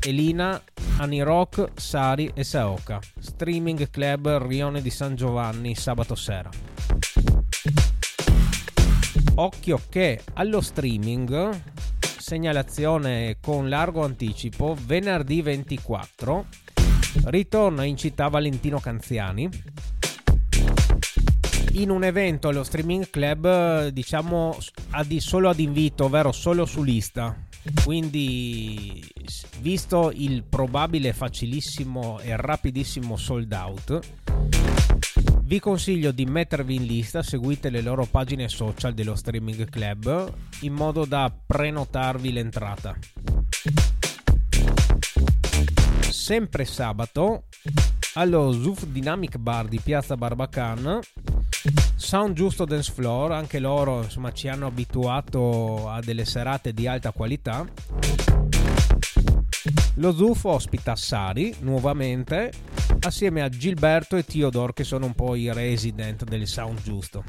Elina, 0.00 0.60
Rock, 1.20 1.70
Sari 1.74 2.30
e 2.34 2.44
Saoka. 2.44 3.00
Streaming 3.18 3.90
Club 3.90 4.46
Rione 4.46 4.82
di 4.82 4.90
San 4.90 5.14
Giovanni 5.14 5.74
sabato 5.74 6.14
sera. 6.14 6.50
Occhio 9.34 9.80
che 9.88 10.20
allo 10.34 10.60
streaming, 10.60 11.62
segnalazione 12.18 13.36
con 13.40 13.68
largo 13.68 14.04
anticipo, 14.04 14.76
venerdì 14.84 15.42
24, 15.42 16.46
ritorna 17.24 17.84
in 17.84 17.96
città 17.96 18.28
Valentino 18.28 18.78
Canziani 18.78 19.48
in 21.72 21.90
un 21.90 22.04
evento 22.04 22.48
allo 22.48 22.64
streaming 22.64 23.08
club 23.10 23.88
diciamo 23.88 24.56
ad, 24.90 25.16
solo 25.16 25.48
ad 25.48 25.58
invito 25.58 26.04
ovvero 26.04 26.32
solo 26.32 26.66
su 26.66 26.82
lista. 26.82 27.36
Quindi 27.84 29.04
visto 29.60 30.10
il 30.12 30.42
probabile 30.42 31.12
facilissimo 31.12 32.18
e 32.20 32.34
rapidissimo 32.36 33.16
sold 33.16 33.52
out 33.52 34.00
vi 35.52 35.60
consiglio 35.60 36.12
di 36.12 36.24
mettervi 36.24 36.76
in 36.76 36.86
lista 36.86 37.22
seguite 37.22 37.68
le 37.68 37.82
loro 37.82 38.06
pagine 38.06 38.48
social 38.48 38.94
dello 38.94 39.14
streaming 39.14 39.68
club 39.68 40.32
in 40.60 40.72
modo 40.72 41.04
da 41.04 41.30
prenotarvi 41.46 42.32
l'entrata. 42.32 42.96
Sempre 46.08 46.64
sabato 46.64 47.48
allo 48.14 48.52
Zuf 48.52 48.86
Dynamic 48.86 49.36
Bar 49.36 49.68
di 49.68 49.78
Piazza 49.78 50.16
Barbacan 50.16 51.00
Sound 52.02 52.34
Giusto 52.34 52.64
Dance 52.64 52.92
Floor, 52.92 53.30
anche 53.30 53.60
loro 53.60 54.02
insomma, 54.02 54.32
ci 54.32 54.48
hanno 54.48 54.66
abituato 54.66 55.88
a 55.88 56.00
delle 56.00 56.24
serate 56.24 56.74
di 56.74 56.86
alta 56.86 57.12
qualità. 57.12 57.64
Lo 59.94 60.12
Zuf 60.12 60.44
ospita 60.44 60.96
Sari 60.96 61.54
nuovamente 61.60 62.52
assieme 63.00 63.40
a 63.42 63.48
Gilberto 63.48 64.16
e 64.16 64.24
Theodore 64.24 64.72
che 64.72 64.84
sono 64.84 65.06
un 65.06 65.14
po' 65.14 65.36
i 65.36 65.52
resident 65.52 66.24
del 66.24 66.46
Sound 66.46 66.82
Giusto. 66.82 67.24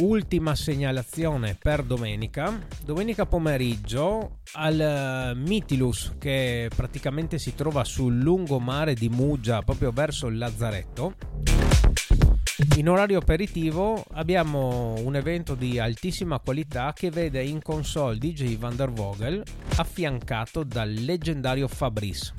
Ultima 0.00 0.54
segnalazione 0.54 1.56
per 1.58 1.82
domenica. 1.82 2.66
Domenica 2.84 3.24
pomeriggio 3.24 4.40
al 4.52 4.78
eh, 4.78 5.34
Mitilus 5.34 6.16
che 6.18 6.68
praticamente 6.74 7.38
si 7.38 7.54
trova 7.54 7.82
sul 7.82 8.18
lungomare 8.18 8.92
di 8.92 9.08
Muggia 9.08 9.62
proprio 9.62 9.92
verso 9.92 10.26
il 10.26 10.36
Lazzaretto. 10.36 11.14
In 12.76 12.90
orario 12.90 13.18
aperitivo 13.18 14.04
abbiamo 14.12 14.96
un 14.98 15.16
evento 15.16 15.54
di 15.54 15.78
altissima 15.78 16.40
qualità 16.40 16.92
che 16.94 17.08
vede 17.08 17.42
in 17.42 17.62
console 17.62 18.18
DJ 18.18 18.58
Van 18.58 18.76
der 18.76 18.90
Vogel 18.90 19.42
affiancato 19.76 20.62
dal 20.62 20.92
leggendario 20.92 21.68
Fabrice. 21.68 22.34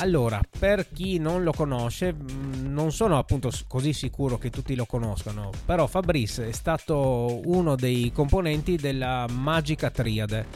Allora, 0.00 0.40
per 0.58 0.88
chi 0.92 1.18
non 1.18 1.42
lo 1.42 1.52
conosce, 1.52 2.14
mm, 2.14 2.72
non 2.72 2.92
sono 2.92 3.18
appunto 3.18 3.50
così 3.66 3.92
sicuro 3.92 4.38
che 4.38 4.50
tutti 4.50 4.74
lo 4.76 4.86
conoscano, 4.86 5.50
però 5.64 5.86
Fabrice 5.86 6.48
è 6.48 6.52
stato 6.52 7.40
uno 7.44 7.74
dei 7.74 8.12
componenti 8.12 8.76
della 8.76 9.26
Magica 9.28 9.90
Triade. 9.90 10.46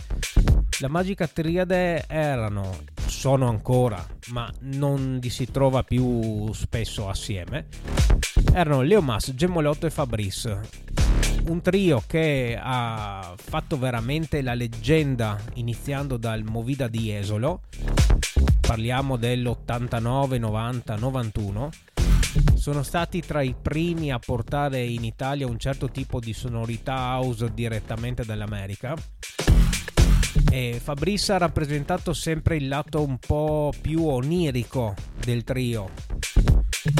La 0.80 0.88
Magica 0.88 1.26
Triade 1.26 2.04
erano, 2.06 2.78
sono 3.06 3.48
ancora, 3.48 4.04
ma 4.28 4.50
non 4.60 5.18
li 5.20 5.30
si 5.30 5.50
trova 5.50 5.82
più 5.82 6.52
spesso 6.52 7.08
assieme. 7.08 7.66
Erano 8.52 8.82
Leomas, 8.82 9.32
Gemolotto 9.34 9.86
e 9.86 9.90
Fabrice. 9.90 10.60
Un 11.46 11.60
trio 11.60 12.02
che 12.06 12.58
ha 12.60 13.34
fatto 13.36 13.76
veramente 13.76 14.42
la 14.42 14.54
leggenda 14.54 15.38
iniziando 15.54 16.16
dal 16.16 16.44
Movida 16.44 16.86
di 16.86 17.12
Esolo. 17.12 17.62
Parliamo 18.72 19.18
dell'89, 19.18 20.38
90, 20.38 20.96
91 20.96 21.70
sono 22.54 22.82
stati 22.82 23.20
tra 23.20 23.42
i 23.42 23.54
primi 23.60 24.10
a 24.10 24.18
portare 24.18 24.82
in 24.82 25.04
Italia 25.04 25.46
un 25.46 25.58
certo 25.58 25.90
tipo 25.90 26.20
di 26.20 26.32
sonorità 26.32 26.94
house 26.94 27.52
direttamente 27.52 28.24
dall'America. 28.24 28.96
E 30.50 30.80
Fabrice 30.82 31.34
ha 31.34 31.36
rappresentato 31.36 32.14
sempre 32.14 32.56
il 32.56 32.68
lato 32.68 33.04
un 33.04 33.18
po' 33.18 33.74
più 33.78 34.06
onirico 34.06 34.94
del 35.22 35.44
trio. 35.44 35.90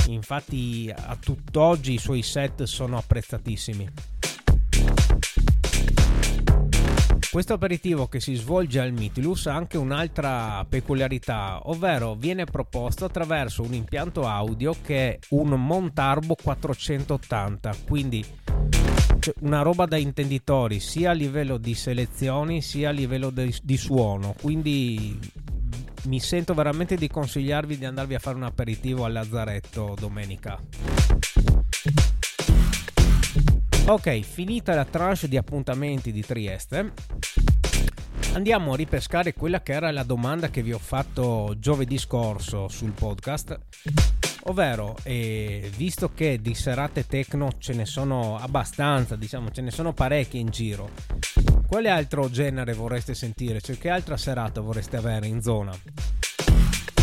Infatti, 0.09 0.93
a 0.95 1.17
tutt'oggi 1.17 1.95
i 1.95 1.99
suoi 1.99 2.21
set 2.21 2.65
sono 2.65 2.99
apprezzatissimi. 2.99 3.89
Questo 7.33 7.55
aperitivo 7.55 8.09
che 8.09 8.21
si 8.21 8.35
svolge 8.35 8.79
al 8.79 8.92
Mitilus 8.92 9.47
ha 9.47 9.55
anche 9.55 9.79
un'altra 9.79 10.66
peculiarità, 10.68 11.61
ovvero 11.71 12.14
viene 12.14 12.45
proposto 12.45 13.07
attraverso 13.07 13.62
un 13.62 13.73
impianto 13.73 14.27
audio 14.27 14.77
che 14.83 15.12
è 15.12 15.18
un 15.31 15.49
Montarbo 15.49 16.35
480, 16.35 17.75
quindi 17.87 18.23
una 19.40 19.62
roba 19.62 19.87
da 19.87 19.97
intenditori 19.97 20.79
sia 20.79 21.12
a 21.12 21.14
livello 21.14 21.57
di 21.57 21.75
selezioni 21.75 22.61
sia 22.61 22.90
a 22.90 22.92
livello 22.92 23.31
di, 23.31 23.57
di 23.62 23.79
suono, 23.79 24.35
quindi 24.38 25.18
mi 26.09 26.21
sento 26.21 26.53
veramente 26.53 26.97
di 26.97 27.09
consigliarvi 27.09 27.79
di 27.79 27.87
andarvi 27.87 28.14
a 28.14 28.18
fare 28.18 28.37
un 28.37 28.42
aperitivo 28.42 29.07
al 29.07 29.12
Lazzaretto 29.12 29.97
domenica. 29.99 30.61
Ok, 33.85 34.21
finita 34.21 34.75
la 34.75 34.85
tranche 34.85 35.27
di 35.27 35.37
appuntamenti 35.37 36.12
di 36.12 36.25
Trieste, 36.25 36.92
andiamo 38.33 38.73
a 38.73 38.77
ripescare 38.77 39.35
quella 39.35 39.61
che 39.61 39.73
era 39.73 39.90
la 39.90 40.05
domanda 40.05 40.51
che 40.51 40.62
vi 40.62 40.73
ho 40.73 40.79
fatto 40.79 41.57
giovedì 41.59 41.99
scorso 41.99 42.68
sul 42.68 42.92
podcast. 42.92 43.59
Ovvero, 44.45 44.97
eh, 45.03 45.68
visto 45.77 46.12
che 46.14 46.40
di 46.40 46.55
serate 46.55 47.07
techno 47.07 47.51
ce 47.59 47.75
ne 47.75 47.85
sono 47.85 48.38
abbastanza, 48.38 49.16
diciamo, 49.16 49.51
ce 49.51 49.62
ne 49.62 49.73
sono 49.73 49.92
parecchie 49.92 50.40
in 50.40 50.51
giro, 50.51 50.90
quale 51.66 51.90
altro 51.90 52.31
genere 52.31 52.75
vorreste 52.75 53.14
sentire? 53.14 53.61
Cioè, 53.61 53.79
che 53.79 53.90
altra 53.90 54.16
serata 54.16 54.61
vorreste 54.61 54.97
avere 54.97 55.27
in 55.27 55.42
zona? 55.42 55.77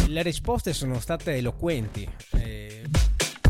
Le 0.07 0.23
risposte 0.23 0.73
sono 0.73 0.99
state 0.99 1.35
eloquenti. 1.35 2.07
Eh, 2.31 2.58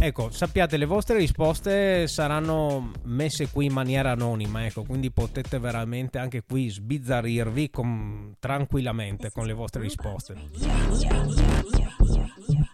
Ecco, 0.02 0.30
sappiate, 0.32 0.78
le 0.78 0.86
vostre 0.86 1.18
risposte 1.18 2.08
saranno 2.08 2.92
messe 3.04 3.50
qui 3.50 3.66
in 3.66 3.74
maniera 3.74 4.12
anonima, 4.12 4.66
ecco, 4.66 4.84
quindi 4.84 5.12
potete 5.12 5.60
veramente 5.60 6.18
anche 6.18 6.42
qui 6.42 6.70
sbizzarrirvi 6.70 7.70
con, 7.70 8.34
tranquillamente 8.40 9.30
con 9.30 9.46
le 9.46 9.52
vostre 9.52 9.82
risposte. 9.82 10.36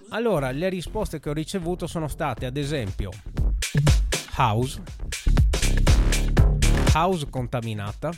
Allora, 0.10 0.52
le 0.52 0.70
risposte 0.70 1.20
che 1.20 1.32
ho 1.32 1.34
ricevuto 1.34 1.88
sono 1.88 2.08
state, 2.08 2.46
ad 2.46 2.58
esempio, 2.58 3.10
house, 4.38 4.84
house 6.94 7.28
contaminata, 7.28 8.12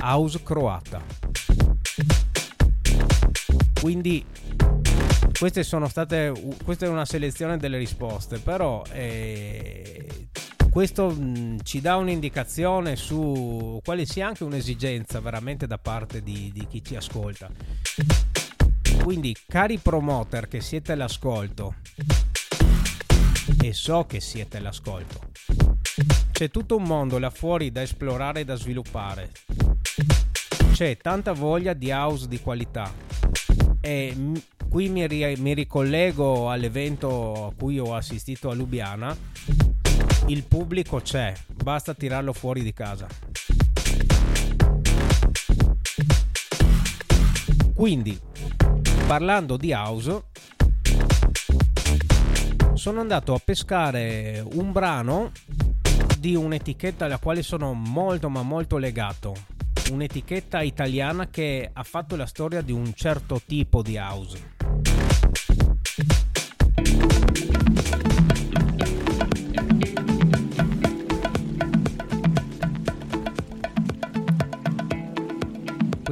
house 0.00 0.42
croata. 0.42 1.02
Quindi 3.80 4.22
queste 5.38 5.62
sono 5.62 5.88
state 5.88 6.32
questa 6.64 6.86
è 6.86 6.88
una 6.88 7.04
selezione 7.04 7.56
delle 7.56 7.78
risposte 7.78 8.38
però 8.38 8.82
eh, 8.92 10.28
questo 10.70 11.10
mh, 11.10 11.62
ci 11.62 11.80
dà 11.80 11.96
un'indicazione 11.96 12.96
su 12.96 13.80
quale 13.84 14.04
sia 14.04 14.26
anche 14.26 14.44
un'esigenza 14.44 15.20
veramente 15.20 15.66
da 15.66 15.78
parte 15.78 16.22
di, 16.22 16.50
di 16.52 16.66
chi 16.68 16.84
ci 16.84 16.94
ascolta. 16.94 17.50
Quindi 19.02 19.34
cari 19.46 19.78
promoter 19.78 20.46
che 20.46 20.60
siete 20.60 20.92
all'ascolto 20.92 21.76
e 23.62 23.72
so 23.72 24.04
che 24.04 24.20
siete 24.20 24.58
all'ascolto 24.58 25.30
c'è 26.38 26.50
tutto 26.50 26.76
un 26.76 26.84
mondo 26.84 27.18
là 27.18 27.30
fuori 27.30 27.72
da 27.72 27.82
esplorare 27.82 28.40
e 28.40 28.44
da 28.44 28.54
sviluppare. 28.54 29.32
C'è 30.70 30.96
tanta 30.96 31.32
voglia 31.32 31.72
di 31.72 31.90
house 31.90 32.28
di 32.28 32.38
qualità. 32.38 32.92
E 33.80 34.14
Qui 34.68 34.88
mi, 34.90 35.06
ri- 35.06 35.36
mi 35.38 35.54
ricollego 35.54 36.50
all'evento 36.50 37.46
a 37.46 37.52
cui 37.56 37.78
ho 37.78 37.94
assistito 37.94 38.50
a 38.50 38.54
Lubiana. 38.54 39.16
Il 40.26 40.44
pubblico 40.44 41.00
c'è, 41.00 41.32
basta 41.62 41.94
tirarlo 41.94 42.32
fuori 42.32 42.62
di 42.62 42.72
casa. 42.72 43.06
Quindi, 47.74 48.18
parlando 49.06 49.56
di 49.56 49.72
house, 49.72 50.24
sono 52.74 53.00
andato 53.00 53.32
a 53.32 53.40
pescare 53.42 54.44
un 54.52 54.70
brano 54.72 55.32
di 56.18 56.34
un'etichetta 56.34 57.06
alla 57.06 57.18
quale 57.18 57.42
sono 57.42 57.72
molto 57.72 58.28
ma 58.28 58.42
molto 58.42 58.76
legato 58.76 59.56
un'etichetta 59.90 60.60
italiana 60.60 61.28
che 61.28 61.70
ha 61.72 61.82
fatto 61.82 62.16
la 62.16 62.26
storia 62.26 62.60
di 62.60 62.72
un 62.72 62.92
certo 62.94 63.40
tipo 63.44 63.82
di 63.82 63.96
house. 63.96 64.56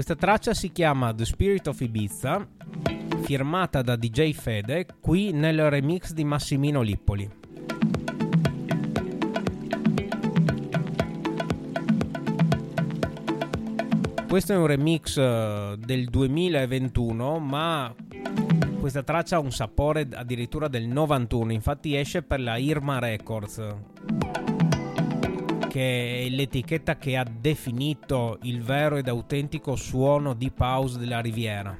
Questa 0.07 0.25
traccia 0.25 0.55
si 0.55 0.71
chiama 0.71 1.13
The 1.13 1.25
Spirit 1.25 1.67
of 1.67 1.81
Ibiza, 1.81 2.47
firmata 3.23 3.83
da 3.83 3.97
DJ 3.97 4.31
Fede, 4.35 4.87
qui 5.01 5.33
nel 5.33 5.69
remix 5.69 6.13
di 6.13 6.23
Massimino 6.23 6.81
Lippoli. 6.81 7.29
Questo 14.29 14.53
è 14.53 14.57
un 14.57 14.67
remix 14.69 15.17
eh, 15.17 15.75
del 15.77 16.05
2021, 16.05 17.41
ma 17.41 17.93
questa 18.79 19.03
traccia 19.03 19.35
ha 19.35 19.41
un 19.41 19.51
sapore 19.51 20.07
addirittura 20.13 20.69
del 20.69 20.87
91, 20.87 21.51
infatti 21.51 21.97
esce 21.97 22.23
per 22.23 22.39
la 22.39 22.57
Irma 22.59 23.01
Records, 23.01 23.75
che 25.77 26.25
è 26.25 26.29
l'etichetta 26.31 26.97
che 26.97 27.19
ha 27.19 27.23
definito 27.23 28.39
il 28.45 28.63
vero 28.63 28.97
ed 28.97 29.09
autentico 29.09 29.77
suono 29.77 30.33
di 30.33 30.51
pause 30.51 30.99
della 30.99 31.21
Riviera. 31.21 31.77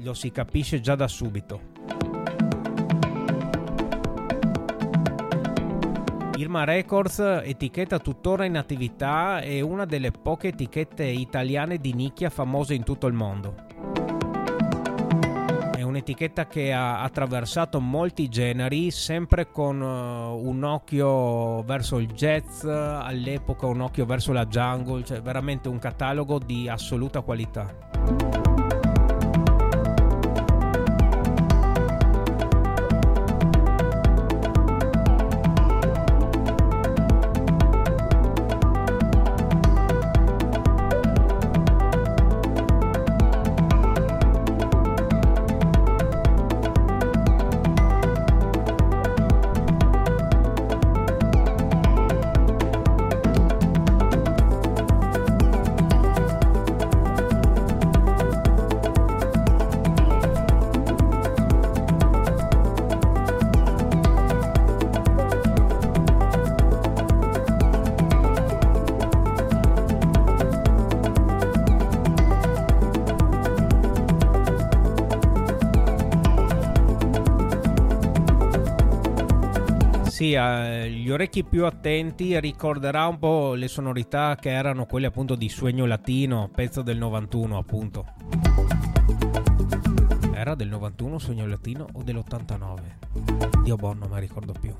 Lo 0.00 0.12
si 0.12 0.32
capisce 0.32 0.80
già 0.80 0.96
da 0.96 1.06
subito. 1.06 1.60
Irma 6.36 6.64
Records, 6.64 7.20
etichetta 7.20 8.00
tuttora 8.00 8.44
in 8.44 8.56
attività, 8.56 9.38
è 9.38 9.60
una 9.60 9.84
delle 9.84 10.10
poche 10.10 10.48
etichette 10.48 11.04
italiane 11.04 11.78
di 11.78 11.92
nicchia 11.92 12.30
famose 12.30 12.74
in 12.74 12.82
tutto 12.82 13.06
il 13.06 13.14
mondo. 13.14 13.65
Un'etichetta 16.06 16.46
che 16.46 16.72
ha 16.72 17.02
attraversato 17.02 17.80
molti 17.80 18.28
generi, 18.28 18.92
sempre 18.92 19.50
con 19.50 19.80
uh, 19.80 20.38
un 20.38 20.62
occhio 20.62 21.64
verso 21.64 21.98
il 21.98 22.12
jazz, 22.12 22.62
all'epoca 22.62 23.66
un 23.66 23.80
occhio 23.80 24.06
verso 24.06 24.32
la 24.32 24.46
jungle, 24.46 25.02
cioè 25.02 25.20
veramente 25.20 25.68
un 25.68 25.80
catalogo 25.80 26.38
di 26.38 26.68
assoluta 26.68 27.22
qualità. 27.22 28.25
Sì, 80.26 80.32
eh, 80.32 80.90
gli 80.90 81.10
orecchi 81.10 81.44
più 81.44 81.64
attenti 81.64 82.38
ricorderà 82.40 83.06
un 83.06 83.18
po' 83.18 83.54
le 83.54 83.68
sonorità 83.68 84.36
che 84.40 84.50
erano 84.50 84.86
quelle 84.86 85.06
appunto 85.06 85.36
di 85.36 85.48
Sueño 85.48 85.86
Latino, 85.86 86.50
pezzo 86.52 86.82
del 86.82 86.98
91 86.98 87.56
appunto. 87.56 88.04
Era 90.32 90.54
del 90.54 90.68
91 90.68 91.18
Sueño 91.18 91.46
Latino 91.46 91.86
o 91.92 92.02
dell'89? 92.02 93.62
Dio 93.62 93.76
buono, 93.76 94.00
non 94.00 94.10
mi 94.10 94.20
ricordo 94.20 94.52
più. 94.58 94.74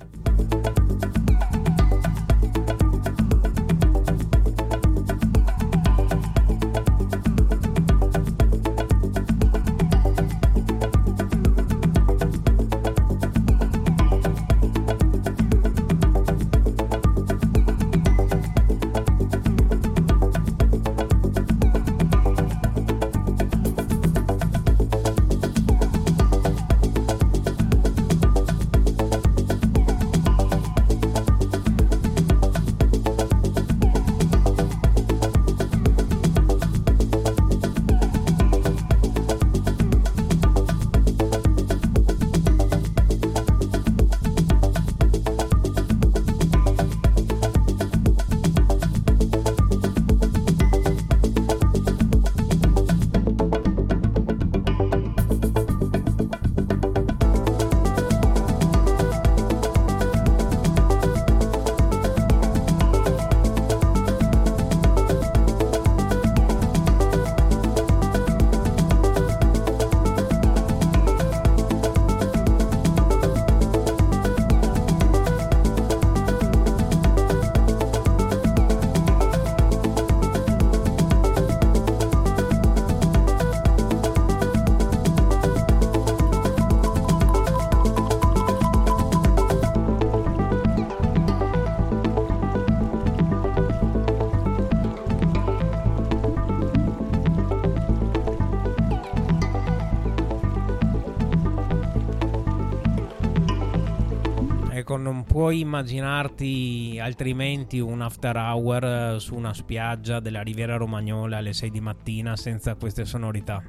Puoi 105.24 105.58
immaginarti 105.58 107.00
altrimenti 107.02 107.80
un 107.80 108.02
after 108.02 108.36
hour 108.36 108.84
eh, 108.84 109.16
su 109.18 109.34
una 109.34 109.52
spiaggia 109.52 110.20
della 110.20 110.42
Riviera 110.42 110.76
Romagnola 110.76 111.38
alle 111.38 111.52
6 111.52 111.70
di 111.70 111.80
mattina 111.80 112.36
senza 112.36 112.76
queste 112.76 113.04
sonorità. 113.04 113.60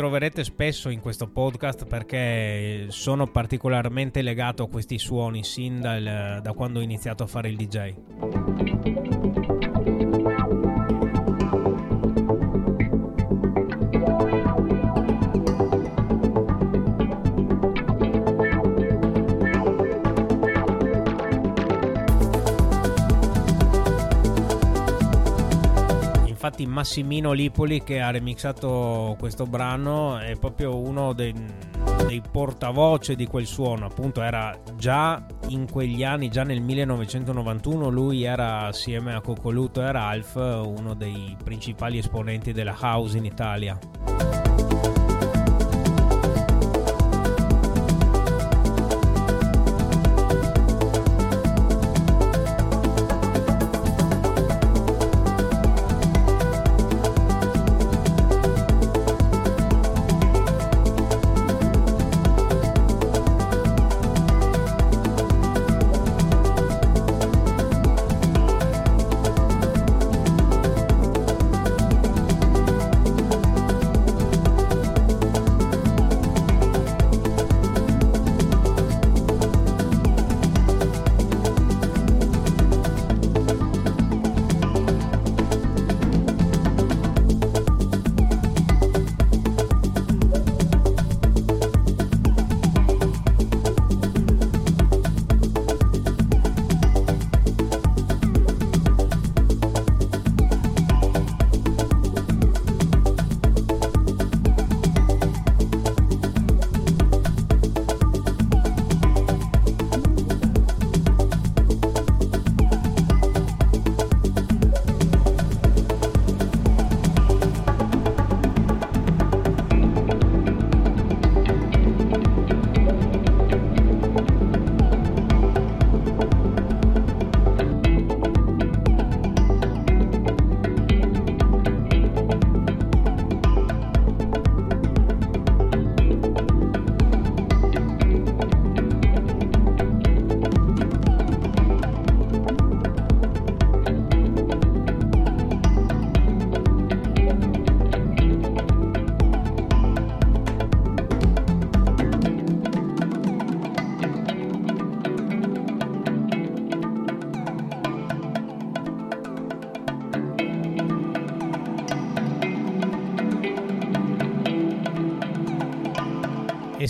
Ritroverete 0.00 0.44
spesso 0.44 0.88
in 0.88 1.00
questo 1.00 1.26
podcast 1.26 1.84
perché 1.84 2.86
sono 2.88 3.26
particolarmente 3.26 4.22
legato 4.22 4.62
a 4.62 4.68
questi 4.68 4.98
suoni 4.98 5.44
sin 5.44 5.78
dal, 5.78 6.40
da 6.42 6.52
quando 6.54 6.78
ho 6.78 6.82
iniziato 6.82 7.22
a 7.22 7.26
fare 7.26 7.50
il 7.50 7.56
DJ. 7.56 9.39
Infatti 26.60 26.66
Massimino 26.66 27.32
Lipoli 27.32 27.82
che 27.82 28.00
ha 28.00 28.10
remixato 28.10 29.16
questo 29.18 29.44
brano 29.44 30.18
è 30.18 30.36
proprio 30.36 30.76
uno 30.76 31.12
dei, 31.12 31.34
dei 32.06 32.22
portavoce 32.30 33.14
di 33.14 33.26
quel 33.26 33.46
suono, 33.46 33.86
appunto 33.86 34.22
era 34.22 34.56
già 34.76 35.24
in 35.48 35.70
quegli 35.70 36.02
anni, 36.02 36.28
già 36.28 36.42
nel 36.42 36.60
1991 36.60 37.88
lui 37.88 38.24
era 38.24 38.66
assieme 38.66 39.14
a 39.14 39.20
Coccoluto 39.20 39.82
e 39.82 39.92
Ralph 39.92 40.34
uno 40.36 40.94
dei 40.94 41.36
principali 41.42 41.98
esponenti 41.98 42.52
della 42.52 42.76
house 42.80 43.16
in 43.16 43.24
Italia. 43.24 44.39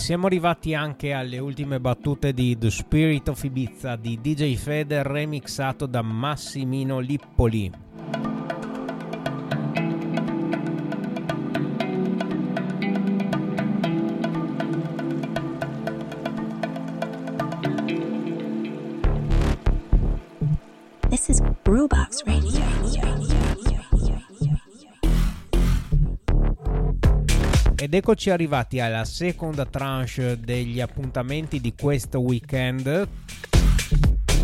Siamo 0.01 0.25
arrivati 0.25 0.73
anche 0.73 1.13
alle 1.13 1.37
ultime 1.37 1.79
battute 1.79 2.33
di 2.33 2.57
The 2.57 2.71
Spirit 2.71 3.27
of 3.27 3.43
Ibiza 3.43 3.95
di 3.97 4.19
DJ 4.19 4.55
Feder 4.55 5.05
remixato 5.05 5.85
da 5.85 6.01
Massimino 6.01 6.97
Lippoli. 6.97 7.80
Eccoci 28.01 28.31
arrivati 28.31 28.79
alla 28.79 29.05
seconda 29.05 29.63
tranche 29.63 30.39
degli 30.39 30.81
appuntamenti 30.81 31.61
di 31.61 31.75
questo 31.79 32.19
weekend. 32.19 33.07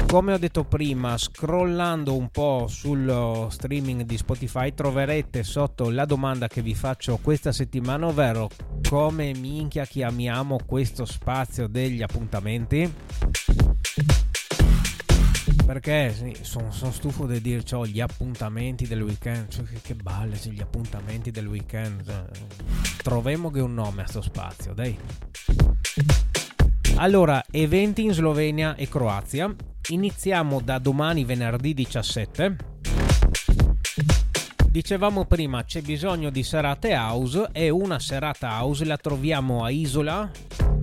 Come 0.05 0.33
ho 0.33 0.37
detto 0.37 0.63
prima, 0.63 1.17
scrollando 1.17 2.15
un 2.15 2.29
po' 2.29 2.67
sullo 2.69 3.47
streaming 3.49 4.03
di 4.03 4.15
Spotify 4.15 4.75
troverete 4.75 5.41
sotto 5.41 5.89
la 5.89 6.05
domanda 6.05 6.47
che 6.47 6.61
vi 6.61 6.75
faccio 6.75 7.17
questa 7.19 7.51
settimana, 7.51 8.05
ovvero 8.05 8.47
come 8.87 9.33
minchia 9.33 9.85
chiamiamo 9.85 10.59
questo 10.63 11.05
spazio 11.05 11.65
degli 11.65 12.03
appuntamenti? 12.03 12.93
Perché 15.67 16.13
sì, 16.13 16.33
sono 16.43 16.71
son 16.71 16.93
stufo 16.93 17.25
di 17.25 17.41
dire 17.41 17.61
cioè, 17.61 17.85
gli 17.87 17.99
appuntamenti 17.99 18.87
del 18.87 19.01
weekend. 19.01 19.49
Cioè, 19.49 19.65
che, 19.65 19.81
che 19.83 19.95
balle, 19.95 20.37
cioè, 20.37 20.53
gli 20.53 20.61
appuntamenti 20.61 21.29
del 21.29 21.45
weekend. 21.45 22.05
Cioè, 22.05 22.23
trovemo 23.03 23.51
che 23.51 23.59
un 23.59 23.73
nome 23.73 24.03
a 24.03 24.07
sto 24.07 24.21
spazio, 24.21 24.73
dai. 24.73 24.97
Allora, 26.95 27.43
eventi 27.51 28.05
in 28.05 28.13
Slovenia 28.13 28.75
e 28.75 28.87
Croazia. 28.87 29.53
Iniziamo 29.89 30.61
da 30.61 30.79
domani 30.79 31.25
venerdì 31.25 31.73
17. 31.73 32.55
Dicevamo 34.69 35.25
prima 35.25 35.65
c'è 35.65 35.81
bisogno 35.81 36.29
di 36.29 36.43
serate 36.43 36.95
house 36.95 37.49
e 37.51 37.69
una 37.69 37.99
serata 37.99 38.61
house 38.61 38.85
la 38.85 38.95
troviamo 38.95 39.65
a 39.65 39.69
Isola, 39.69 40.31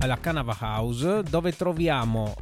alla 0.01 0.18
Canava 0.18 0.55
House, 0.61 1.23
dove 1.23 1.57
troviamo 1.57 2.35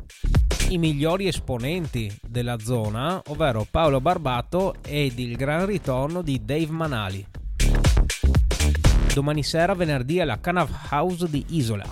i 0.73 0.79
migliori 0.79 1.29
esponenti 1.29 2.11
della 2.27 2.59
zona, 2.59 3.21
ovvero 3.27 3.67
Paolo 3.71 4.01
Barbato 4.01 4.77
ed 4.83 5.19
il 5.19 5.37
gran 5.37 5.67
ritorno 5.67 6.23
di 6.23 6.41
Dave 6.43 6.71
Manali. 6.71 7.27
Domani 9.13 9.43
sera, 9.43 9.75
venerdì, 9.75 10.21
alla 10.21 10.41
Canav 10.41 10.71
House 10.91 11.29
di 11.29 11.45
Isola. 11.51 11.85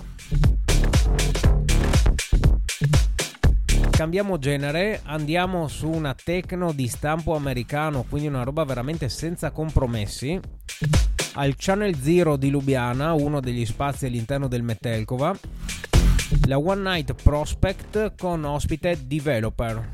Cambiamo 3.91 4.39
genere, 4.39 5.01
andiamo 5.03 5.67
su 5.67 5.87
una 5.87 6.15
techno 6.15 6.71
di 6.71 6.87
stampo 6.87 7.35
americano, 7.35 8.03
quindi 8.09 8.29
una 8.29 8.41
roba 8.41 8.63
veramente 8.63 9.09
senza 9.09 9.51
compromessi. 9.51 10.39
Al 11.33 11.53
Channel 11.55 11.95
Zero 11.97 12.35
di 12.35 12.49
Lubiana, 12.49 13.13
uno 13.13 13.41
degli 13.41 13.65
spazi 13.65 14.07
all'interno 14.07 14.47
del 14.47 14.63
Metelkova, 14.63 15.37
la 16.47 16.57
One 16.57 16.81
Night 16.81 17.13
Prospect 17.21 18.15
con 18.17 18.43
ospite 18.43 19.05
Developer. 19.05 19.89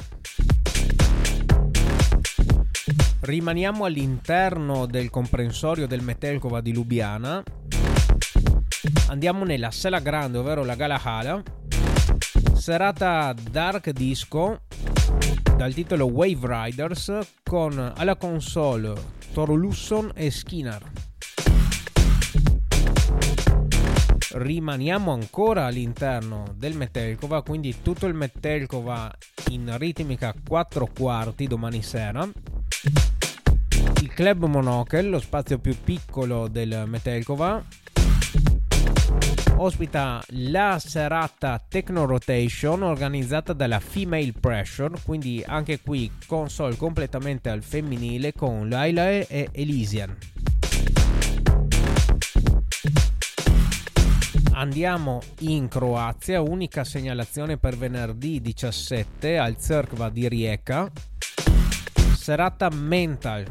Rimaniamo 3.22 3.86
all'interno 3.86 4.86
del 4.86 5.10
comprensorio 5.10 5.88
del 5.88 6.02
Metelkova 6.02 6.62
di 6.62 6.74
Lubiana. 6.74 7.44
Andiamo 9.08 9.44
nella 9.44 9.72
sala 9.72 10.00
grande, 10.00 10.38
ovvero 10.38 10.64
la 10.64 10.76
Galahala. 10.76 11.42
Serata 12.54 13.34
Dark 13.52 13.90
Disco 13.92 14.62
dal 15.56 15.74
titolo 15.74 16.06
Wave 16.06 16.66
Riders 16.66 17.12
con 17.44 17.94
alla 17.96 18.16
console 18.16 18.94
Toro 19.34 19.56
Lusson 19.56 20.12
e 20.14 20.30
Skinner. 20.30 20.97
Rimaniamo 24.38 25.12
ancora 25.12 25.66
all'interno 25.66 26.46
del 26.56 26.76
Metelkova, 26.76 27.42
quindi 27.42 27.82
tutto 27.82 28.06
il 28.06 28.14
Metelkova 28.14 29.14
in 29.50 29.76
ritmica 29.78 30.34
4 30.48 30.90
quarti 30.98 31.48
domani 31.48 31.82
sera. 31.82 32.30
Il 34.02 34.14
Club 34.14 34.46
Monocle, 34.46 35.04
lo 35.04 35.20
spazio 35.20 35.58
più 35.58 35.76
piccolo 35.84 36.48
del 36.48 36.84
Metelkova, 36.86 37.64
ospita 39.56 40.24
la 40.30 40.78
serata 40.80 41.64
Techno 41.68 42.06
Rotation 42.06 42.84
organizzata 42.84 43.54
dalla 43.54 43.80
Female 43.80 44.34
Pressure, 44.40 44.96
quindi 45.04 45.44
anche 45.46 45.80
qui 45.82 46.12
console 46.28 46.76
completamente 46.76 47.50
al 47.50 47.64
femminile 47.64 48.34
con 48.34 48.70
Laila 48.70 49.10
e 49.10 49.50
Elysian. 49.52 50.16
Andiamo 54.58 55.22
in 55.42 55.68
Croazia, 55.68 56.42
unica 56.42 56.84
segnalazione 56.84 57.58
per 57.58 57.78
venerdì 57.78 58.42
17 58.42 59.38
al 59.38 59.56
Cerkva 59.56 60.10
di 60.10 60.28
Rijeka. 60.28 60.92
Serata 62.16 62.68
mental. 62.72 63.46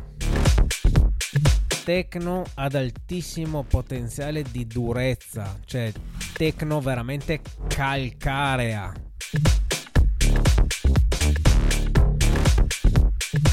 Tecno 1.84 2.42
ad 2.54 2.74
altissimo 2.74 3.62
potenziale 3.62 4.42
di 4.42 4.66
durezza, 4.66 5.56
cioè 5.64 5.92
tecno 6.32 6.80
veramente 6.80 7.40
calcarea. 7.68 8.92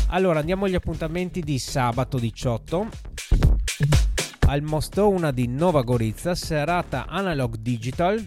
Allora 0.08 0.40
andiamo 0.40 0.66
agli 0.66 0.76
appuntamenti 0.76 1.42
di 1.42 1.60
sabato 1.60 2.18
18 2.18 3.13
al 4.54 4.62
Mostona 4.62 5.32
di 5.32 5.48
Nova 5.48 5.82
Gorizia, 5.82 6.36
serata 6.36 7.08
analog 7.08 7.56
digital, 7.56 8.24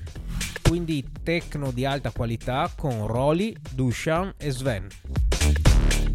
quindi 0.60 1.06
techno 1.22 1.70
di 1.70 1.84
alta 1.84 2.10
qualità 2.10 2.68
con 2.74 3.06
Roli, 3.06 3.56
Dushan 3.70 4.34
e 4.36 4.50
Sven. 4.50 4.88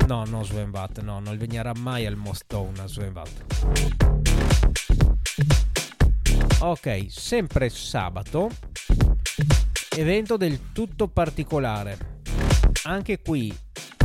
No, 0.07 0.25
non 0.25 0.43
Sven 0.43 0.69
Vatt, 0.69 0.99
no, 0.99 1.21
non 1.21 1.37
venirà 1.37 1.71
mai 1.77 2.05
al 2.05 2.17
Mostona 2.17 2.87
Sven 2.87 3.13
Vatt. 3.13 3.55
Ok, 6.59 7.05
sempre 7.07 7.69
sabato, 7.69 8.49
evento 9.95 10.35
del 10.35 10.73
tutto 10.73 11.07
particolare. 11.07 12.19
Anche 12.83 13.21
qui 13.21 13.57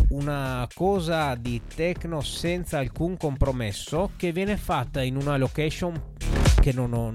una 0.09 0.69
cosa 0.73 1.35
di 1.35 1.61
techno 1.75 2.21
senza 2.21 2.79
alcun 2.79 3.17
compromesso 3.17 4.13
che 4.17 4.33
viene 4.33 4.57
fatta 4.57 5.03
in 5.03 5.17
una 5.17 5.37
location 5.37 6.01
che 6.61 6.73
non 6.73 6.93
ho, 6.93 7.13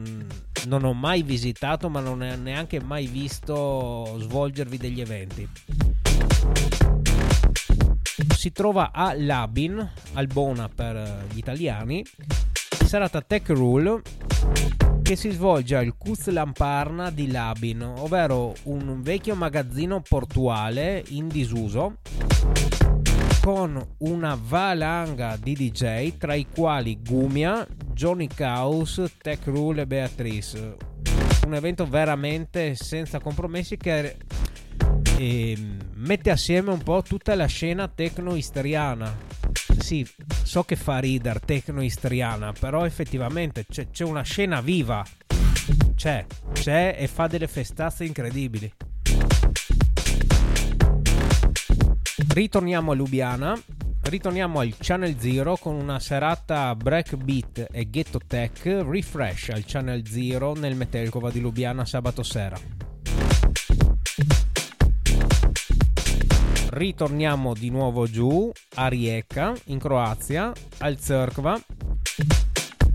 non 0.67 0.83
ho 0.83 0.93
mai 0.93 1.23
visitato 1.23 1.89
ma 1.89 2.01
non 2.01 2.21
ho 2.21 2.35
neanche 2.35 2.81
mai 2.81 3.07
visto 3.07 4.17
svolgervi 4.19 4.77
degli 4.77 5.01
eventi. 5.01 5.47
Si 8.35 8.51
trova 8.51 8.91
a 8.91 9.13
Labin, 9.15 9.91
Albona 10.13 10.67
per 10.67 11.25
gli 11.31 11.37
italiani, 11.37 12.03
serata 12.85 13.21
Tech 13.21 13.49
Rule 13.49 14.01
che 15.01 15.15
si 15.15 15.29
svolge 15.31 15.75
al 15.75 15.95
Kuz 15.97 16.27
Lamparna 16.29 17.09
di 17.09 17.29
Labin, 17.29 17.81
ovvero 17.81 18.53
un 18.63 19.01
vecchio 19.01 19.35
magazzino 19.35 20.01
portuale 20.01 21.03
in 21.09 21.27
disuso 21.27 21.97
con 23.41 23.95
una 23.99 24.37
valanga 24.39 25.35
di 25.35 25.53
DJ 25.55 26.17
tra 26.17 26.35
i 26.35 26.45
quali 26.45 26.99
Gumia, 27.01 27.67
Johnny 27.91 28.27
Caus, 28.27 29.01
Tech 29.19 29.45
Rule 29.45 29.81
e 29.81 29.87
Beatrice. 29.87 30.77
Un 31.47 31.55
evento 31.55 31.87
veramente 31.87 32.75
senza 32.75 33.19
compromessi 33.19 33.77
che 33.77 34.17
eh, 35.17 35.57
mette 35.95 36.29
assieme 36.29 36.69
un 36.69 36.83
po' 36.83 37.01
tutta 37.01 37.33
la 37.33 37.47
scena 37.47 37.87
tecno-istriana. 37.87 39.17
Sì, 39.79 40.07
so 40.43 40.63
che 40.63 40.75
fa 40.75 40.99
ridere 40.99 41.39
tecno-istriana, 41.43 42.53
però 42.53 42.85
effettivamente 42.85 43.65
c'è, 43.65 43.89
c'è 43.89 44.03
una 44.03 44.21
scena 44.21 44.61
viva. 44.61 45.03
C'è, 45.95 46.25
c'è 46.53 46.95
e 46.95 47.07
fa 47.07 47.25
delle 47.25 47.47
festazze 47.47 48.05
incredibili. 48.05 48.71
Ritorniamo 52.33 52.93
a 52.93 52.95
Lubiana, 52.95 53.61
ritorniamo 54.03 54.61
al 54.61 54.73
Channel 54.79 55.19
Zero 55.19 55.57
con 55.57 55.75
una 55.75 55.99
serata 55.99 56.73
breakbeat 56.75 57.67
e 57.69 57.89
ghetto 57.89 58.21
tech 58.25 58.63
refresh 58.63 59.49
al 59.49 59.65
Channel 59.65 60.07
Zero 60.07 60.53
nel 60.53 60.77
Metelkova 60.77 61.29
di 61.29 61.41
Lubiana 61.41 61.83
sabato 61.83 62.23
sera. 62.23 62.57
Ritorniamo 66.69 67.53
di 67.53 67.69
nuovo 67.69 68.07
giù 68.07 68.49
a 68.75 68.87
Rijeka 68.87 69.53
in 69.65 69.77
Croazia 69.77 70.53
al 70.77 70.97
Cerkva. 71.01 71.61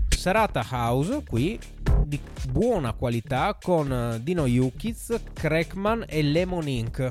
Serata 0.09 0.65
house 0.67 1.21
qui 1.23 1.59
di 2.03 2.19
buona 2.49 2.93
qualità 2.93 3.55
con 3.61 3.91
eh, 3.93 4.23
Dino 4.23 4.47
Yukiz, 4.47 5.15
Crackman 5.31 6.05
e 6.07 6.23
Lemon 6.23 6.67
Inc. 6.67 7.09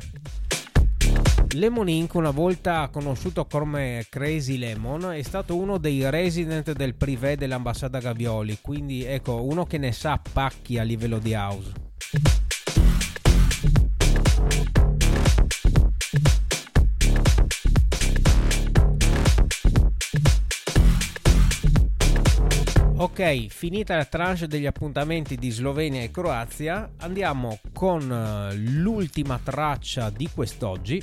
Lemon 1.56 1.88
Inc., 1.88 2.12
una 2.14 2.30
volta 2.30 2.88
conosciuto 2.92 3.46
come 3.46 4.04
Crazy 4.10 4.58
Lemon, 4.58 5.12
è 5.12 5.22
stato 5.22 5.56
uno 5.56 5.78
dei 5.78 6.08
resident 6.10 6.72
del 6.72 6.94
privé 6.94 7.36
dell'ambasciata 7.36 7.98
Gavioli, 7.98 8.58
quindi 8.60 9.04
ecco, 9.04 9.42
uno 9.42 9.64
che 9.64 9.78
ne 9.78 9.92
sa 9.92 10.20
pacchi 10.32 10.78
a 10.78 10.82
livello 10.82 11.18
di 11.18 11.32
house. 11.32 11.72
Ok, 23.06 23.46
finita 23.50 23.94
la 23.94 24.04
tranche 24.04 24.48
degli 24.48 24.66
appuntamenti 24.66 25.36
di 25.36 25.50
Slovenia 25.50 26.02
e 26.02 26.10
Croazia, 26.10 26.90
andiamo 26.98 27.60
con 27.72 28.10
eh, 28.10 28.52
l'ultima 28.56 29.38
traccia 29.38 30.10
di 30.10 30.28
quest'oggi. 30.28 31.02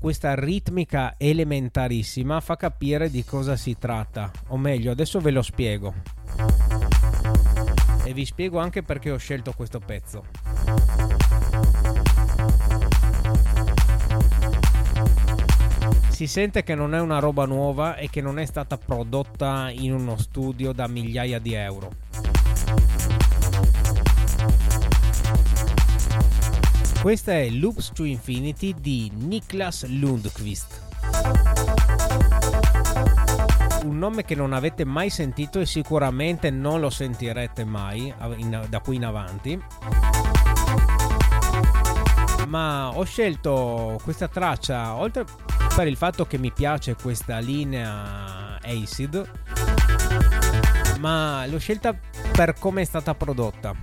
Questa 0.00 0.34
ritmica 0.34 1.14
elementarissima 1.18 2.40
fa 2.40 2.56
capire 2.56 3.10
di 3.10 3.22
cosa 3.22 3.54
si 3.56 3.76
tratta, 3.78 4.30
o 4.48 4.56
meglio, 4.56 4.90
adesso 4.90 5.20
ve 5.20 5.30
lo 5.30 5.42
spiego. 5.42 5.94
Vi 8.12 8.26
spiego 8.26 8.58
anche 8.58 8.82
perché 8.82 9.10
ho 9.10 9.16
scelto 9.16 9.52
questo 9.52 9.80
pezzo. 9.80 10.24
Si 16.10 16.26
sente 16.26 16.62
che 16.62 16.74
non 16.74 16.94
è 16.94 17.00
una 17.00 17.18
roba 17.18 17.46
nuova 17.46 17.96
e 17.96 18.10
che 18.10 18.20
non 18.20 18.38
è 18.38 18.44
stata 18.44 18.76
prodotta 18.76 19.70
in 19.70 19.94
uno 19.94 20.16
studio 20.18 20.72
da 20.72 20.86
migliaia 20.86 21.38
di 21.38 21.54
euro. 21.54 21.90
Questa 27.00 27.32
è 27.32 27.48
Loops 27.48 27.92
to 27.94 28.04
Infinity 28.04 28.74
di 28.78 29.10
Niklas 29.12 29.86
Lundqvist. 29.86 30.91
Un 33.84 33.98
nome 33.98 34.24
che 34.24 34.34
non 34.34 34.52
avete 34.52 34.84
mai 34.84 35.10
sentito 35.10 35.60
e 35.60 35.66
sicuramente 35.66 36.50
non 36.50 36.80
lo 36.80 36.90
sentirete 36.90 37.64
mai 37.64 38.12
da 38.68 38.80
qui 38.80 38.96
in 38.96 39.04
avanti 39.04 39.62
ma 42.52 42.90
ho 42.94 43.04
scelto 43.04 43.98
questa 44.02 44.28
traccia 44.28 44.94
oltre 44.94 45.24
per 45.74 45.86
il 45.86 45.96
fatto 45.96 46.26
che 46.26 46.36
mi 46.36 46.52
piace 46.52 46.94
questa 46.94 47.38
linea 47.38 48.58
Acid, 48.60 49.30
ma 50.98 51.46
l'ho 51.46 51.58
scelta 51.58 51.96
per 52.32 52.54
come 52.58 52.82
è 52.82 52.84
stata 52.84 53.14
prodotta. 53.14 53.74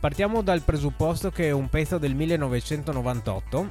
Partiamo 0.00 0.42
dal 0.42 0.62
presupposto 0.62 1.30
che 1.30 1.48
è 1.48 1.50
un 1.50 1.68
pezzo 1.68 1.98
del 1.98 2.14
1998 2.14 3.70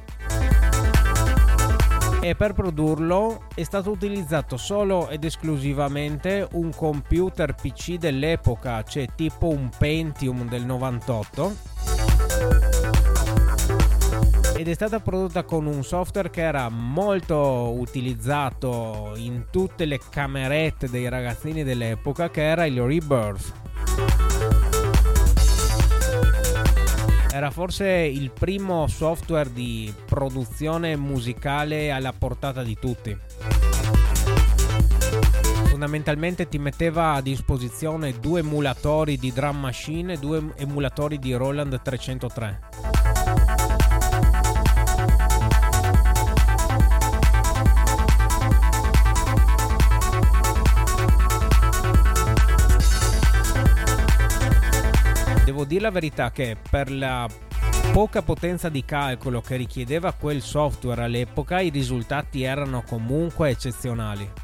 e 2.24 2.34
per 2.34 2.54
produrlo 2.54 3.48
è 3.54 3.62
stato 3.64 3.90
utilizzato 3.90 4.56
solo 4.56 5.10
ed 5.10 5.24
esclusivamente 5.24 6.48
un 6.52 6.70
computer 6.74 7.54
PC 7.54 7.98
dell'epoca, 7.98 8.82
cioè 8.82 9.08
tipo 9.14 9.48
un 9.48 9.68
Pentium 9.76 10.48
del 10.48 10.64
98 10.64 11.56
ed 14.56 14.68
è 14.68 14.72
stata 14.72 15.00
prodotta 15.00 15.42
con 15.42 15.66
un 15.66 15.84
software 15.84 16.30
che 16.30 16.40
era 16.40 16.70
molto 16.70 17.74
utilizzato 17.76 19.12
in 19.16 19.44
tutte 19.50 19.84
le 19.84 20.00
camerette 20.08 20.88
dei 20.88 21.10
ragazzini 21.10 21.62
dell'epoca 21.62 22.30
che 22.30 22.42
era 22.42 22.64
il 22.64 22.80
Rebirth. 22.80 23.63
Era 27.34 27.50
forse 27.50 27.88
il 27.88 28.30
primo 28.30 28.86
software 28.86 29.52
di 29.52 29.92
produzione 30.06 30.94
musicale 30.94 31.90
alla 31.90 32.12
portata 32.16 32.62
di 32.62 32.76
tutti. 32.78 33.18
Fondamentalmente 35.64 36.48
ti 36.48 36.58
metteva 36.58 37.14
a 37.14 37.20
disposizione 37.20 38.20
due 38.20 38.38
emulatori 38.38 39.16
di 39.16 39.32
drum 39.32 39.58
machine 39.58 40.12
e 40.12 40.18
due 40.18 40.44
emulatori 40.54 41.18
di 41.18 41.32
Roland 41.32 41.82
303. 41.82 43.13
Dire 55.74 55.86
la 55.86 55.90
verità 55.90 56.30
che 56.30 56.56
per 56.70 56.90
la 56.90 57.28
poca 57.92 58.22
potenza 58.22 58.68
di 58.68 58.84
calcolo 58.84 59.40
che 59.40 59.56
richiedeva 59.56 60.12
quel 60.12 60.40
software 60.40 61.02
all'epoca 61.02 61.60
i 61.60 61.70
risultati 61.70 62.42
erano 62.42 62.84
comunque 62.86 63.50
eccezionali. 63.50 64.43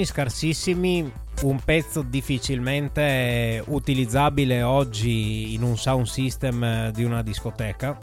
Suoni 0.00 0.04
scarsissimi, 0.04 1.12
un 1.42 1.60
pezzo 1.64 2.02
difficilmente 2.02 3.62
utilizzabile 3.66 4.62
oggi 4.62 5.54
in 5.54 5.62
un 5.62 5.76
sound 5.76 6.06
system 6.06 6.90
di 6.90 7.04
una 7.04 7.22
discoteca. 7.22 7.98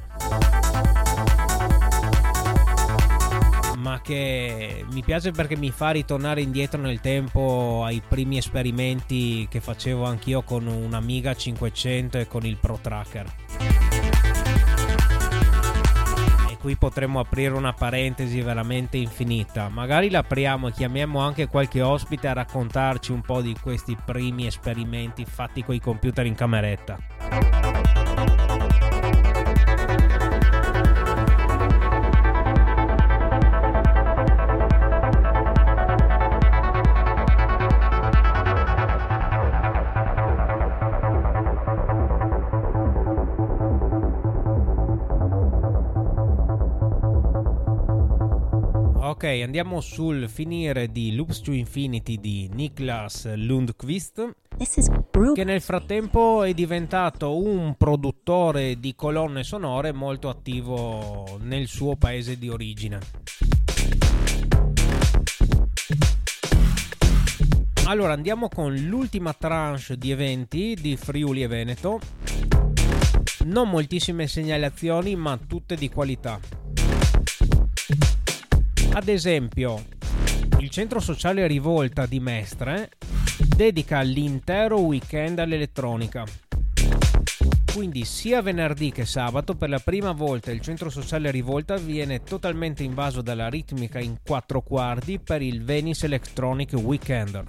Ma 3.78 4.02
che 4.02 4.86
mi 4.92 5.02
piace 5.02 5.32
perché 5.32 5.56
mi 5.56 5.72
fa 5.72 5.92
ritornare 5.92 6.42
indietro 6.42 6.82
nel 6.82 7.00
tempo 7.00 7.84
ai 7.86 8.02
primi 8.06 8.38
esperimenti 8.38 9.48
che 9.50 9.62
facevo 9.62 10.04
anch'io 10.04 10.42
con 10.42 10.68
un 10.68 10.94
Amiga 10.94 11.36
500 11.36 12.18
e 12.18 12.28
con 12.28 12.46
il 12.46 12.58
Pro 12.58 12.78
Tracker 12.82 13.47
qui 16.58 16.76
potremmo 16.76 17.20
aprire 17.20 17.54
una 17.54 17.74
parentesi 17.74 18.42
veramente 18.42 18.98
infinita. 18.98 19.70
Magari 19.70 20.10
l'apriamo 20.10 20.68
e 20.68 20.72
chiamiamo 20.72 21.20
anche 21.20 21.48
qualche 21.48 21.82
ospite 21.82 22.28
a 22.28 22.34
raccontarci 22.34 23.12
un 23.12 23.22
po' 23.22 23.42
di 23.42 23.56
questi 23.62 23.98
primi 24.04 24.48
esperimenti 24.48 25.26
fatti 25.26 25.64
con 25.64 25.76
i 25.76 25.80
computer 25.80 26.26
in 26.26 26.36
cameretta. 26.36 27.67
Andiamo 49.42 49.82
sul 49.82 50.30
finire 50.30 50.92
di 50.92 51.16
Loops 51.16 51.42
to 51.42 51.52
Infinity 51.52 52.18
di 52.18 52.50
Niklas 52.54 53.34
Lundqvist. 53.36 54.36
che 55.34 55.44
nel 55.44 55.62
frattempo 55.62 56.44
è 56.44 56.54
diventato 56.54 57.38
un 57.38 57.76
produttore 57.78 58.80
di 58.80 58.96
colonne 58.96 59.44
sonore 59.44 59.92
molto 59.92 60.30
attivo 60.30 61.38
nel 61.42 61.68
suo 61.68 61.96
paese 61.96 62.38
di 62.38 62.50
origine. 62.50 63.00
Allora 67.86 68.14
andiamo 68.14 68.50
con 68.50 68.76
l'ultima 68.76 69.34
tranche 69.34 69.98
di 69.98 70.12
eventi 70.12 70.78
di 70.80 70.98
Friuli 70.98 71.44
e 71.44 71.48
Veneto. 71.48 72.00
Non 73.46 73.70
moltissime 73.70 74.28
segnalazioni, 74.28 75.16
ma 75.16 75.38
tutte 75.38 75.76
di 75.76 75.90
qualità. 75.90 76.38
Ad 78.98 79.10
esempio, 79.10 79.86
il 80.58 80.72
centro 80.72 81.00
sociale 81.00 81.46
Rivolta 81.46 82.08
di 82.08 82.20
Mestre 82.20 82.90
dedica 83.56 84.02
l'intero 84.02 84.80
weekend 84.80 85.38
all'elettronica. 85.38 86.24
Quindi 87.72 88.06
sia 88.06 88.42
venerdì 88.42 88.92
che 88.92 89.06
sabato 89.06 89.54
per 89.54 89.70
la 89.70 89.78
prima 89.78 90.14
volta 90.14 90.50
il 90.50 90.62
centro 90.62 90.90
sociale 90.90 91.30
Rivolta 91.30 91.76
viene 91.76 92.24
totalmente 92.24 92.82
invaso 92.82 93.22
dalla 93.22 93.50
ritmica 93.50 94.00
in 94.00 94.18
quattro 94.26 94.62
quarti 94.62 95.20
per 95.20 95.44
il 95.44 95.64
Venice 95.64 96.08
Electronic 96.08 96.74
Weekend. 96.74 97.44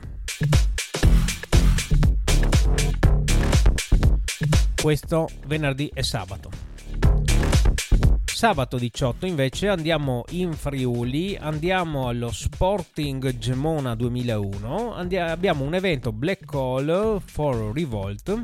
Questo 4.83 5.31
venerdì 5.47 5.91
e 5.95 6.03
sabato. 6.03 6.68
Sabato 8.39 8.79
18 8.79 9.27
invece 9.27 9.67
andiamo 9.67 10.23
in 10.29 10.53
Friuli, 10.53 11.37
andiamo 11.37 12.07
allo 12.07 12.31
Sporting 12.31 13.37
Gemona 13.37 13.97
2001, 13.97 14.95
andiamo, 14.95 15.33
abbiamo 15.33 15.65
un 15.65 15.75
evento 15.75 16.13
Black 16.13 16.45
Call 16.45 17.19
for 17.19 17.73
Revolt, 17.75 18.41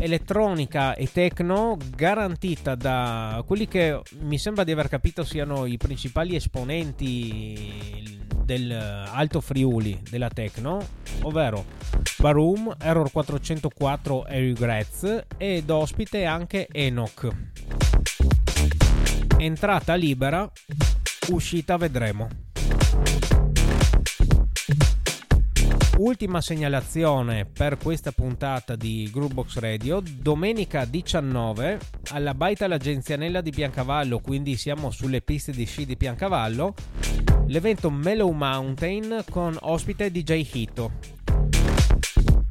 elettronica 0.00 0.96
e 0.96 1.08
techno 1.12 1.76
garantita 1.94 2.74
da 2.74 3.40
quelli 3.46 3.68
che 3.68 4.00
mi 4.22 4.36
sembra 4.36 4.64
di 4.64 4.72
aver 4.72 4.88
capito 4.88 5.22
siano 5.22 5.64
i 5.64 5.76
principali 5.76 6.34
esponenti 6.34 8.18
del 8.42 8.72
Alto 8.72 9.40
Friuli 9.40 10.02
della 10.10 10.28
techno, 10.28 10.84
ovvero 11.22 11.66
Barum, 12.18 12.74
Error 12.80 13.12
404 13.12 14.26
e 14.26 14.40
Regrets 14.40 15.24
ed 15.36 15.70
ospite 15.70 16.24
anche 16.24 16.66
Enoch. 16.72 17.30
Entrata 19.38 19.94
libera, 19.94 20.50
uscita 21.28 21.76
vedremo. 21.76 22.26
Ultima 25.98 26.40
segnalazione 26.40 27.44
per 27.44 27.76
questa 27.76 28.12
puntata 28.12 28.76
di 28.76 29.10
Groovebox 29.12 29.58
Radio, 29.58 30.02
domenica 30.02 30.86
19 30.86 31.78
alla 32.12 32.32
Baita 32.32 32.66
l'Agenzianella 32.66 33.42
di 33.42 33.50
Piancavallo, 33.50 34.20
quindi 34.20 34.56
siamo 34.56 34.90
sulle 34.90 35.20
piste 35.20 35.52
di 35.52 35.66
sci 35.66 35.84
di 35.84 35.98
Piancavallo, 35.98 36.74
l'evento 37.46 37.90
Mellow 37.90 38.30
Mountain 38.30 39.22
con 39.28 39.54
ospite 39.60 40.10
DJ 40.10 40.48
Hito. 40.50 41.15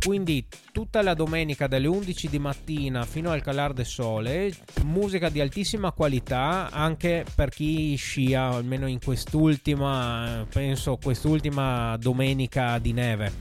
Quindi 0.05 0.45
tutta 0.71 1.01
la 1.01 1.15
domenica 1.15 1.65
dalle 1.65 1.87
11 1.87 2.29
di 2.29 2.37
mattina 2.37 3.05
fino 3.05 3.31
al 3.31 3.41
calar 3.41 3.73
del 3.73 3.87
sole, 3.87 4.53
musica 4.83 5.29
di 5.29 5.41
altissima 5.41 5.93
qualità 5.93 6.69
anche 6.69 7.25
per 7.33 7.49
chi 7.49 7.95
scia, 7.95 8.43
almeno 8.49 8.85
in 8.85 8.99
quest'ultima, 9.03 10.45
penso 10.47 10.99
quest'ultima 11.01 11.97
domenica 11.97 12.77
di 12.77 12.93
neve. 12.93 13.33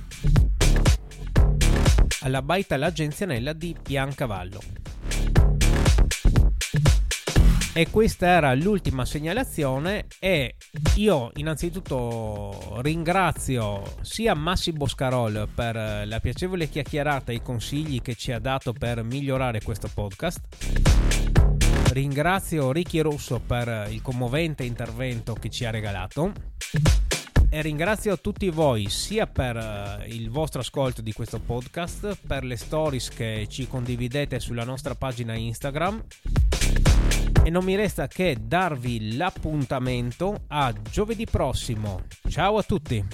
Alla 2.20 2.40
baita 2.40 2.78
l'Agenzianella 2.78 3.52
di 3.52 3.76
Piancavallo. 3.82 4.60
E 7.76 7.90
questa 7.90 8.28
era 8.28 8.54
l'ultima 8.54 9.04
segnalazione 9.04 10.06
e 10.20 10.54
io 10.94 11.32
innanzitutto 11.34 12.80
ringrazio 12.82 13.82
sia 14.00 14.32
Massi 14.34 14.70
Boscarol 14.70 15.48
per 15.52 16.06
la 16.06 16.20
piacevole 16.20 16.68
chiacchierata 16.68 17.32
e 17.32 17.34
i 17.34 17.42
consigli 17.42 18.00
che 18.00 18.14
ci 18.14 18.30
ha 18.30 18.38
dato 18.38 18.72
per 18.72 19.02
migliorare 19.02 19.60
questo 19.60 19.90
podcast. 19.92 20.40
Ringrazio 21.90 22.70
Ricky 22.70 23.00
Russo 23.00 23.40
per 23.40 23.88
il 23.90 24.02
commovente 24.02 24.62
intervento 24.62 25.34
che 25.34 25.50
ci 25.50 25.64
ha 25.64 25.70
regalato 25.70 26.32
e 27.50 27.60
ringrazio 27.60 28.20
tutti 28.20 28.50
voi 28.50 28.88
sia 28.88 29.26
per 29.26 30.04
il 30.06 30.30
vostro 30.30 30.60
ascolto 30.60 31.02
di 31.02 31.12
questo 31.12 31.40
podcast, 31.40 32.18
per 32.24 32.44
le 32.44 32.56
stories 32.56 33.08
che 33.08 33.48
ci 33.50 33.66
condividete 33.66 34.38
sulla 34.38 34.64
nostra 34.64 34.94
pagina 34.94 35.34
Instagram 35.34 36.04
e 37.46 37.50
non 37.50 37.62
mi 37.62 37.76
resta 37.76 38.06
che 38.06 38.38
darvi 38.40 39.16
l'appuntamento 39.16 40.44
a 40.48 40.72
giovedì 40.90 41.26
prossimo. 41.26 42.04
Ciao 42.26 42.56
a 42.56 42.62
tutti! 42.62 43.04